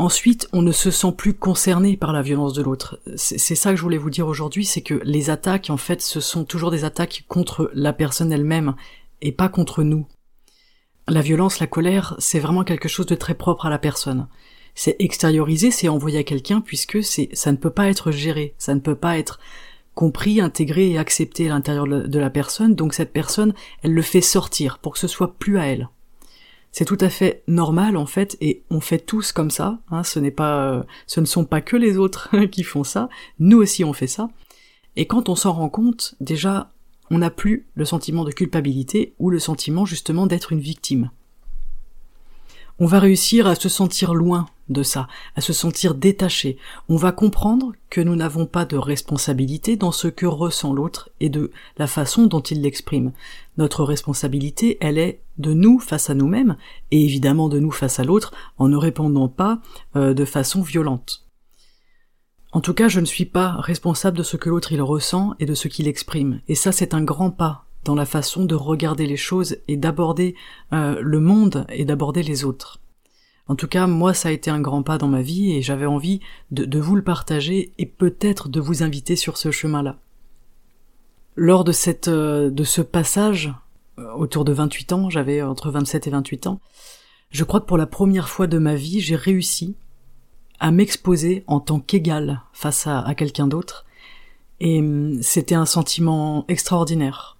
Ensuite, 0.00 0.48
on 0.52 0.62
ne 0.62 0.70
se 0.70 0.92
sent 0.92 1.12
plus 1.16 1.34
concerné 1.34 1.96
par 1.96 2.12
la 2.12 2.22
violence 2.22 2.52
de 2.52 2.62
l'autre. 2.62 3.00
C'est 3.16 3.56
ça 3.56 3.70
que 3.70 3.76
je 3.76 3.82
voulais 3.82 3.98
vous 3.98 4.10
dire 4.10 4.28
aujourd'hui, 4.28 4.64
c'est 4.64 4.80
que 4.80 5.00
les 5.02 5.28
attaques, 5.28 5.70
en 5.70 5.76
fait, 5.76 6.00
ce 6.00 6.20
sont 6.20 6.44
toujours 6.44 6.70
des 6.70 6.84
attaques 6.84 7.24
contre 7.26 7.68
la 7.74 7.92
personne 7.92 8.30
elle-même 8.30 8.76
et 9.22 9.32
pas 9.32 9.48
contre 9.48 9.82
nous. 9.82 10.06
La 11.08 11.20
violence, 11.20 11.58
la 11.58 11.66
colère, 11.66 12.14
c'est 12.20 12.38
vraiment 12.38 12.62
quelque 12.62 12.88
chose 12.88 13.06
de 13.06 13.16
très 13.16 13.34
propre 13.34 13.66
à 13.66 13.70
la 13.70 13.78
personne. 13.80 14.28
C'est 14.76 14.94
extériorisé, 15.00 15.72
c'est 15.72 15.88
envoyé 15.88 16.18
à 16.18 16.24
quelqu'un 16.24 16.60
puisque 16.60 17.02
c'est, 17.02 17.28
ça 17.32 17.50
ne 17.50 17.56
peut 17.56 17.70
pas 17.70 17.88
être 17.88 18.12
géré, 18.12 18.54
ça 18.56 18.76
ne 18.76 18.80
peut 18.80 18.94
pas 18.94 19.18
être 19.18 19.40
compris, 19.96 20.40
intégré 20.40 20.90
et 20.90 20.98
accepté 20.98 21.46
à 21.46 21.54
l'intérieur 21.54 21.88
de 21.88 22.18
la 22.20 22.30
personne, 22.30 22.76
donc 22.76 22.94
cette 22.94 23.12
personne, 23.12 23.52
elle 23.82 23.94
le 23.94 24.02
fait 24.02 24.20
sortir 24.20 24.78
pour 24.78 24.92
que 24.92 25.00
ce 25.00 25.08
soit 25.08 25.34
plus 25.40 25.58
à 25.58 25.66
elle. 25.66 25.88
C'est 26.72 26.84
tout 26.84 26.98
à 27.00 27.08
fait 27.08 27.42
normal 27.48 27.96
en 27.96 28.06
fait, 28.06 28.36
et 28.40 28.62
on 28.70 28.80
fait 28.80 28.98
tous 28.98 29.32
comme 29.32 29.50
ça. 29.50 29.78
Hein, 29.90 30.02
ce 30.04 30.18
n'est 30.18 30.30
pas, 30.30 30.70
euh, 30.70 30.82
ce 31.06 31.20
ne 31.20 31.26
sont 31.26 31.44
pas 31.44 31.60
que 31.60 31.76
les 31.76 31.96
autres 31.98 32.30
qui 32.52 32.62
font 32.62 32.84
ça. 32.84 33.08
Nous 33.38 33.58
aussi 33.58 33.84
on 33.84 33.92
fait 33.92 34.06
ça. 34.06 34.28
Et 34.96 35.06
quand 35.06 35.28
on 35.28 35.36
s'en 35.36 35.52
rend 35.52 35.68
compte, 35.68 36.14
déjà, 36.20 36.72
on 37.10 37.18
n'a 37.18 37.30
plus 37.30 37.66
le 37.74 37.84
sentiment 37.84 38.24
de 38.24 38.32
culpabilité 38.32 39.14
ou 39.18 39.30
le 39.30 39.38
sentiment 39.38 39.86
justement 39.86 40.26
d'être 40.26 40.52
une 40.52 40.60
victime. 40.60 41.10
On 42.80 42.86
va 42.86 43.00
réussir 43.00 43.48
à 43.48 43.56
se 43.56 43.68
sentir 43.68 44.14
loin 44.14 44.46
de 44.68 44.84
ça, 44.84 45.08
à 45.34 45.40
se 45.40 45.52
sentir 45.52 45.96
détaché. 45.96 46.58
On 46.88 46.96
va 46.96 47.10
comprendre 47.10 47.72
que 47.90 48.00
nous 48.00 48.14
n'avons 48.14 48.46
pas 48.46 48.64
de 48.64 48.76
responsabilité 48.76 49.76
dans 49.76 49.90
ce 49.90 50.06
que 50.06 50.26
ressent 50.26 50.72
l'autre 50.72 51.10
et 51.18 51.28
de 51.28 51.50
la 51.76 51.88
façon 51.88 52.26
dont 52.26 52.40
il 52.40 52.62
l'exprime. 52.62 53.12
Notre 53.58 53.84
responsabilité, 53.84 54.78
elle 54.80 54.98
est 54.98 55.20
de 55.36 55.52
nous 55.52 55.78
face 55.78 56.10
à 56.10 56.14
nous-mêmes 56.14 56.56
et 56.90 57.04
évidemment 57.04 57.48
de 57.48 57.58
nous 57.58 57.72
face 57.72 57.98
à 57.98 58.04
l'autre 58.04 58.32
en 58.56 58.68
ne 58.68 58.76
répondant 58.76 59.28
pas 59.28 59.60
euh, 59.96 60.14
de 60.14 60.24
façon 60.24 60.62
violente. 60.62 61.26
En 62.52 62.60
tout 62.60 62.72
cas, 62.72 62.88
je 62.88 63.00
ne 63.00 63.04
suis 63.04 63.26
pas 63.26 63.56
responsable 63.58 64.16
de 64.16 64.22
ce 64.22 64.36
que 64.36 64.48
l'autre 64.48 64.72
il 64.72 64.80
ressent 64.80 65.34
et 65.38 65.44
de 65.44 65.54
ce 65.54 65.68
qu'il 65.68 65.86
exprime. 65.86 66.40
Et 66.48 66.54
ça, 66.54 66.72
c'est 66.72 66.94
un 66.94 67.02
grand 67.02 67.30
pas 67.30 67.66
dans 67.84 67.94
la 67.94 68.06
façon 68.06 68.44
de 68.44 68.54
regarder 68.54 69.06
les 69.06 69.16
choses 69.16 69.58
et 69.66 69.76
d'aborder 69.76 70.34
euh, 70.72 71.00
le 71.00 71.20
monde 71.20 71.66
et 71.68 71.84
d'aborder 71.84 72.22
les 72.22 72.44
autres. 72.44 72.80
En 73.48 73.56
tout 73.56 73.66
cas, 73.68 73.86
moi, 73.86 74.14
ça 74.14 74.28
a 74.28 74.32
été 74.32 74.50
un 74.50 74.60
grand 74.60 74.82
pas 74.82 74.98
dans 74.98 75.08
ma 75.08 75.22
vie 75.22 75.52
et 75.52 75.62
j'avais 75.62 75.86
envie 75.86 76.20
de, 76.50 76.78
vous 76.78 76.96
le 76.96 77.02
partager 77.02 77.72
et 77.78 77.86
peut-être 77.86 78.48
de 78.48 78.60
vous 78.60 78.82
inviter 78.82 79.16
sur 79.16 79.36
ce 79.36 79.50
chemin-là. 79.50 79.98
Lors 81.40 81.64
euh, 82.08 82.50
de 82.50 82.64
ce 82.64 82.80
passage, 82.80 83.54
euh, 84.00 84.12
autour 84.14 84.44
de 84.44 84.52
28 84.52 84.92
ans, 84.92 85.08
j'avais 85.08 85.40
entre 85.40 85.70
27 85.70 86.08
et 86.08 86.10
28 86.10 86.48
ans, 86.48 86.60
je 87.30 87.44
crois 87.44 87.60
que 87.60 87.66
pour 87.66 87.76
la 87.76 87.86
première 87.86 88.28
fois 88.28 88.48
de 88.48 88.58
ma 88.58 88.74
vie, 88.74 88.98
j'ai 88.98 89.14
réussi 89.14 89.76
à 90.58 90.72
m'exposer 90.72 91.44
en 91.46 91.60
tant 91.60 91.78
qu'égal 91.78 92.42
face 92.52 92.88
à, 92.88 93.02
à 93.02 93.14
quelqu'un 93.14 93.46
d'autre. 93.46 93.86
Et 94.58 94.80
hum, 94.80 95.22
c'était 95.22 95.54
un 95.54 95.64
sentiment 95.64 96.44
extraordinaire. 96.48 97.38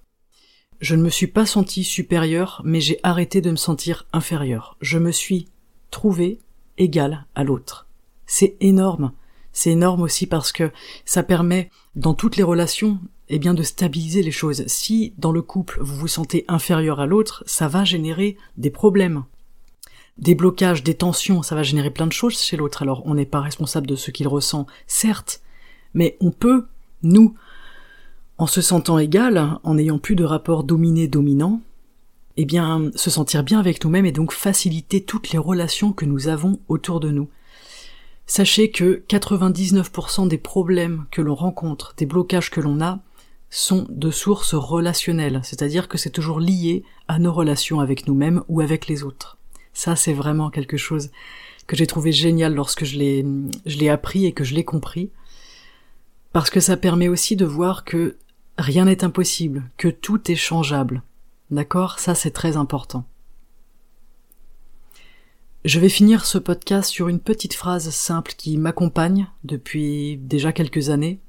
Je 0.81 0.95
ne 0.95 1.03
me 1.03 1.11
suis 1.11 1.27
pas 1.27 1.45
senti 1.45 1.83
supérieur, 1.83 2.63
mais 2.65 2.81
j'ai 2.81 3.01
arrêté 3.03 3.41
de 3.41 3.51
me 3.51 3.57
sentir 3.57 4.07
inférieur. 4.13 4.77
Je 4.81 4.99
me 4.99 5.11
suis 5.11 5.49
trouvé 5.91 6.39
égal 6.77 7.27
à 7.35 7.43
l'autre. 7.43 7.89
C'est 8.27 8.57
énorme. 8.61 9.11
C'est 9.53 9.73
énorme 9.73 10.03
aussi 10.03 10.29
parce 10.29 10.53
que 10.53 10.71
ça 11.05 11.25
permet, 11.25 11.69
dans 11.97 12.15
toutes 12.15 12.37
les 12.37 12.45
relations, 12.45 13.01
eh 13.29 13.39
bien, 13.39 13.55
de 13.55 13.63
stabiliser 13.63 14.23
les 14.23 14.31
choses. 14.31 14.65
Si, 14.67 15.13
dans 15.19 15.33
le 15.33 15.43
couple, 15.43 15.79
vous 15.81 15.97
vous 15.97 16.09
sentez 16.09 16.45
inférieur 16.49 17.01
à 17.01 17.07
l'autre, 17.07 17.43
ça 17.47 17.69
va 17.69 17.85
générer 17.85 18.37
des 18.57 18.71
problèmes. 18.71 19.25
Des 20.17 20.35
blocages, 20.35 20.83
des 20.83 20.95
tensions, 20.95 21.43
ça 21.43 21.55
va 21.55 21.63
générer 21.63 21.91
plein 21.91 22.07
de 22.07 22.13
choses 22.13 22.41
chez 22.41 22.57
l'autre. 22.57 22.83
Alors, 22.83 23.03
on 23.07 23.15
n'est 23.15 23.27
pas 23.27 23.41
responsable 23.41 23.87
de 23.87 23.97
ce 23.97 24.11
qu'il 24.11 24.29
ressent, 24.29 24.67
certes, 24.87 25.43
mais 25.95 26.17
on 26.21 26.31
peut, 26.31 26.67
nous, 27.03 27.35
en 28.39 28.47
se 28.47 28.61
sentant 28.61 28.99
égal, 28.99 29.59
en 29.63 29.75
n'ayant 29.75 29.99
plus 29.99 30.17
de 30.17 30.25
rapport 30.25 30.65
dominé-dominant, 30.65 31.61
eh 32.37 32.45
bien, 32.45 32.91
se 32.95 33.11
sentir 33.11 33.43
bien 33.43 33.59
avec 33.59 33.85
nous-mêmes 33.85 34.07
et 34.07 34.13
donc 34.13 34.33
faciliter 34.33 35.03
toutes 35.03 35.31
les 35.31 35.39
relations 35.39 35.93
que 35.93 36.05
nous 36.05 36.29
avons 36.29 36.61
autour 36.69 37.01
de 37.01 37.11
nous. 37.11 37.29
Sachez 38.27 38.71
que 38.71 39.03
99% 39.09 40.29
des 40.29 40.39
problèmes 40.39 41.07
que 41.11 41.21
l'on 41.23 41.35
rencontre, 41.35 41.95
des 41.97 42.07
blocages 42.07 42.51
que 42.51 42.61
l'on 42.61 42.81
a, 42.81 43.01
sont 43.51 43.87
de 43.89 44.11
sources 44.11 44.55
relationnelles, 44.55 45.41
c'est-à-dire 45.43 45.89
que 45.89 45.99
c'est 45.99 46.11
toujours 46.11 46.41
lié 46.41 46.85
à 47.09 47.19
nos 47.19 47.33
relations 47.33 47.81
avec 47.81 48.07
nous-mêmes 48.07 48.43
ou 48.49 48.61
avec 48.61 48.87
les 48.87 49.03
autres. 49.03 49.39
Ça, 49.73 49.97
c'est 49.97 50.13
vraiment 50.13 50.51
quelque 50.51 50.77
chose 50.77 51.11
que 51.67 51.77
j'ai 51.77 51.87
trouvé 51.87 52.13
génial 52.13 52.55
lorsque 52.55 52.85
je 52.85 52.99
l'ai, 52.99 53.25
je 53.67 53.79
l'ai 53.79 53.89
appris 53.89 54.27
et 54.27 54.33
que 54.33 54.45
je 54.45 54.55
l'ai 54.55 54.65
compris, 54.65 55.11
parce 56.33 56.51
que 56.51 56.61
ça 56.61 56.77
permet 56.77 57.09
aussi 57.09 57.37
de 57.37 57.45
voir 57.45 57.85
que 57.85 58.17
rien 58.59 58.85
n'est 58.85 59.05
impossible, 59.05 59.71
que 59.77 59.89
tout 59.89 60.31
est 60.31 60.37
changeable, 60.37 61.03
D'accord? 61.51 61.99
Ça 61.99 62.15
c'est 62.15 62.31
très 62.31 62.57
important. 62.57 63.05
Je 65.65 65.81
vais 65.81 65.89
finir 65.89 66.25
ce 66.25 66.39
podcast 66.39 66.91
sur 66.91 67.09
une 67.09 67.21
petite 67.21 67.55
phrase 67.55 67.91
simple 67.91 68.35
qui 68.37 68.57
m'accompagne 68.59 69.29
depuis 69.45 70.19
déjà 70.19 70.53
quelques 70.53 70.91
années. 70.91 71.21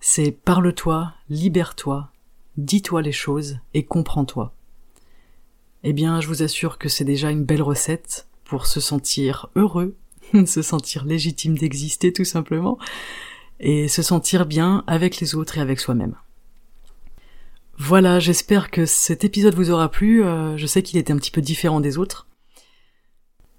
C'est 0.00 0.32
parle-toi, 0.32 1.12
libère-toi, 1.28 2.10
dis-toi 2.56 3.02
les 3.02 3.12
choses 3.12 3.58
et 3.74 3.84
comprends-toi. 3.84 4.54
Eh 5.84 5.92
bien, 5.92 6.22
je 6.22 6.26
vous 6.26 6.42
assure 6.42 6.78
que 6.78 6.88
c'est 6.88 7.04
déjà 7.04 7.30
une 7.30 7.44
belle 7.44 7.62
recette 7.62 8.26
pour 8.44 8.66
se 8.66 8.80
sentir 8.80 9.48
heureux, 9.56 9.94
se 10.46 10.62
sentir 10.62 11.04
légitime 11.04 11.56
d'exister 11.56 12.14
tout 12.14 12.24
simplement, 12.24 12.78
et 13.60 13.88
se 13.88 14.02
sentir 14.02 14.46
bien 14.46 14.84
avec 14.86 15.20
les 15.20 15.34
autres 15.34 15.58
et 15.58 15.60
avec 15.60 15.80
soi-même. 15.80 16.16
Voilà, 17.76 18.20
j'espère 18.20 18.70
que 18.70 18.86
cet 18.86 19.24
épisode 19.24 19.54
vous 19.54 19.70
aura 19.70 19.90
plu. 19.90 20.24
Euh, 20.24 20.56
je 20.56 20.66
sais 20.66 20.82
qu'il 20.82 20.98
était 20.98 21.12
un 21.12 21.16
petit 21.16 21.30
peu 21.30 21.40
différent 21.40 21.80
des 21.80 21.98
autres. 21.98 22.26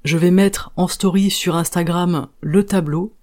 Je 0.05 0.17
vais 0.17 0.31
mettre 0.31 0.71
en 0.75 0.87
story 0.87 1.29
sur 1.29 1.55
Instagram 1.55 2.27
le 2.41 2.65
tableau, 2.65 3.15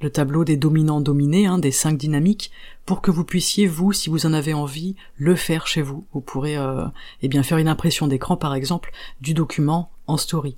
le 0.00 0.10
tableau 0.10 0.44
des 0.44 0.56
dominants 0.56 1.00
dominés, 1.00 1.46
hein, 1.46 1.58
des 1.58 1.70
cinq 1.70 1.96
dynamiques, 1.98 2.50
pour 2.86 3.02
que 3.02 3.10
vous 3.10 3.24
puissiez, 3.24 3.66
vous, 3.66 3.92
si 3.92 4.10
vous 4.10 4.26
en 4.26 4.32
avez 4.32 4.54
envie, 4.54 4.96
le 5.16 5.34
faire 5.34 5.66
chez 5.66 5.82
vous. 5.82 6.06
Vous 6.12 6.20
pourrez 6.20 6.56
euh, 6.56 6.84
eh 7.22 7.28
bien 7.28 7.42
faire 7.42 7.58
une 7.58 7.68
impression 7.68 8.06
d'écran, 8.06 8.36
par 8.36 8.54
exemple, 8.54 8.92
du 9.20 9.34
document 9.34 9.90
en 10.06 10.16
story. 10.16 10.56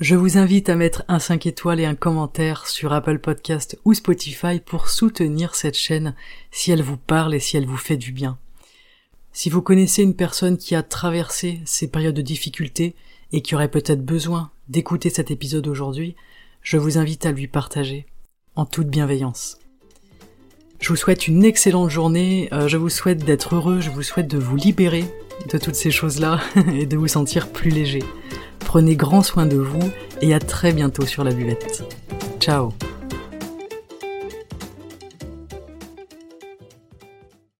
Je 0.00 0.16
vous 0.16 0.38
invite 0.38 0.68
à 0.68 0.74
mettre 0.74 1.04
un 1.08 1.18
5 1.18 1.46
étoiles 1.46 1.78
et 1.78 1.84
un 1.84 1.94
commentaire 1.94 2.66
sur 2.66 2.92
Apple 2.92 3.18
Podcast 3.18 3.78
ou 3.84 3.92
Spotify 3.92 4.58
pour 4.58 4.88
soutenir 4.88 5.54
cette 5.54 5.76
chaîne 5.76 6.14
si 6.50 6.72
elle 6.72 6.82
vous 6.82 6.96
parle 6.96 7.34
et 7.34 7.40
si 7.40 7.56
elle 7.56 7.66
vous 7.66 7.76
fait 7.76 7.98
du 7.98 8.10
bien. 8.10 8.38
Si 9.32 9.50
vous 9.50 9.62
connaissez 9.62 10.02
une 10.02 10.16
personne 10.16 10.56
qui 10.56 10.74
a 10.74 10.82
traversé 10.82 11.60
ces 11.66 11.88
périodes 11.88 12.14
de 12.14 12.22
difficulté 12.22 12.96
et 13.32 13.42
qui 13.42 13.54
aurait 13.54 13.70
peut-être 13.70 14.04
besoin 14.04 14.50
d'écouter 14.68 15.10
cet 15.10 15.30
épisode 15.30 15.68
aujourd'hui, 15.68 16.16
je 16.62 16.78
vous 16.78 16.98
invite 16.98 17.26
à 17.26 17.32
lui 17.32 17.46
partager, 17.46 18.06
en 18.56 18.64
toute 18.64 18.88
bienveillance. 18.88 19.58
Je 20.80 20.88
vous 20.88 20.96
souhaite 20.96 21.28
une 21.28 21.44
excellente 21.44 21.90
journée, 21.90 22.48
euh, 22.52 22.66
je 22.66 22.76
vous 22.76 22.88
souhaite 22.88 23.24
d'être 23.24 23.54
heureux, 23.54 23.80
je 23.80 23.90
vous 23.90 24.02
souhaite 24.02 24.28
de 24.28 24.38
vous 24.38 24.56
libérer 24.56 25.04
de 25.52 25.58
toutes 25.58 25.76
ces 25.76 25.90
choses-là 25.90 26.40
et 26.74 26.86
de 26.86 26.96
vous 26.96 27.08
sentir 27.08 27.48
plus 27.48 27.70
léger. 27.70 28.02
Prenez 28.58 28.96
grand 28.96 29.22
soin 29.22 29.46
de 29.46 29.56
vous 29.56 29.90
et 30.20 30.34
à 30.34 30.40
très 30.40 30.72
bientôt 30.72 31.06
sur 31.06 31.24
la 31.24 31.32
buvette. 31.32 31.84
Ciao 32.40 32.72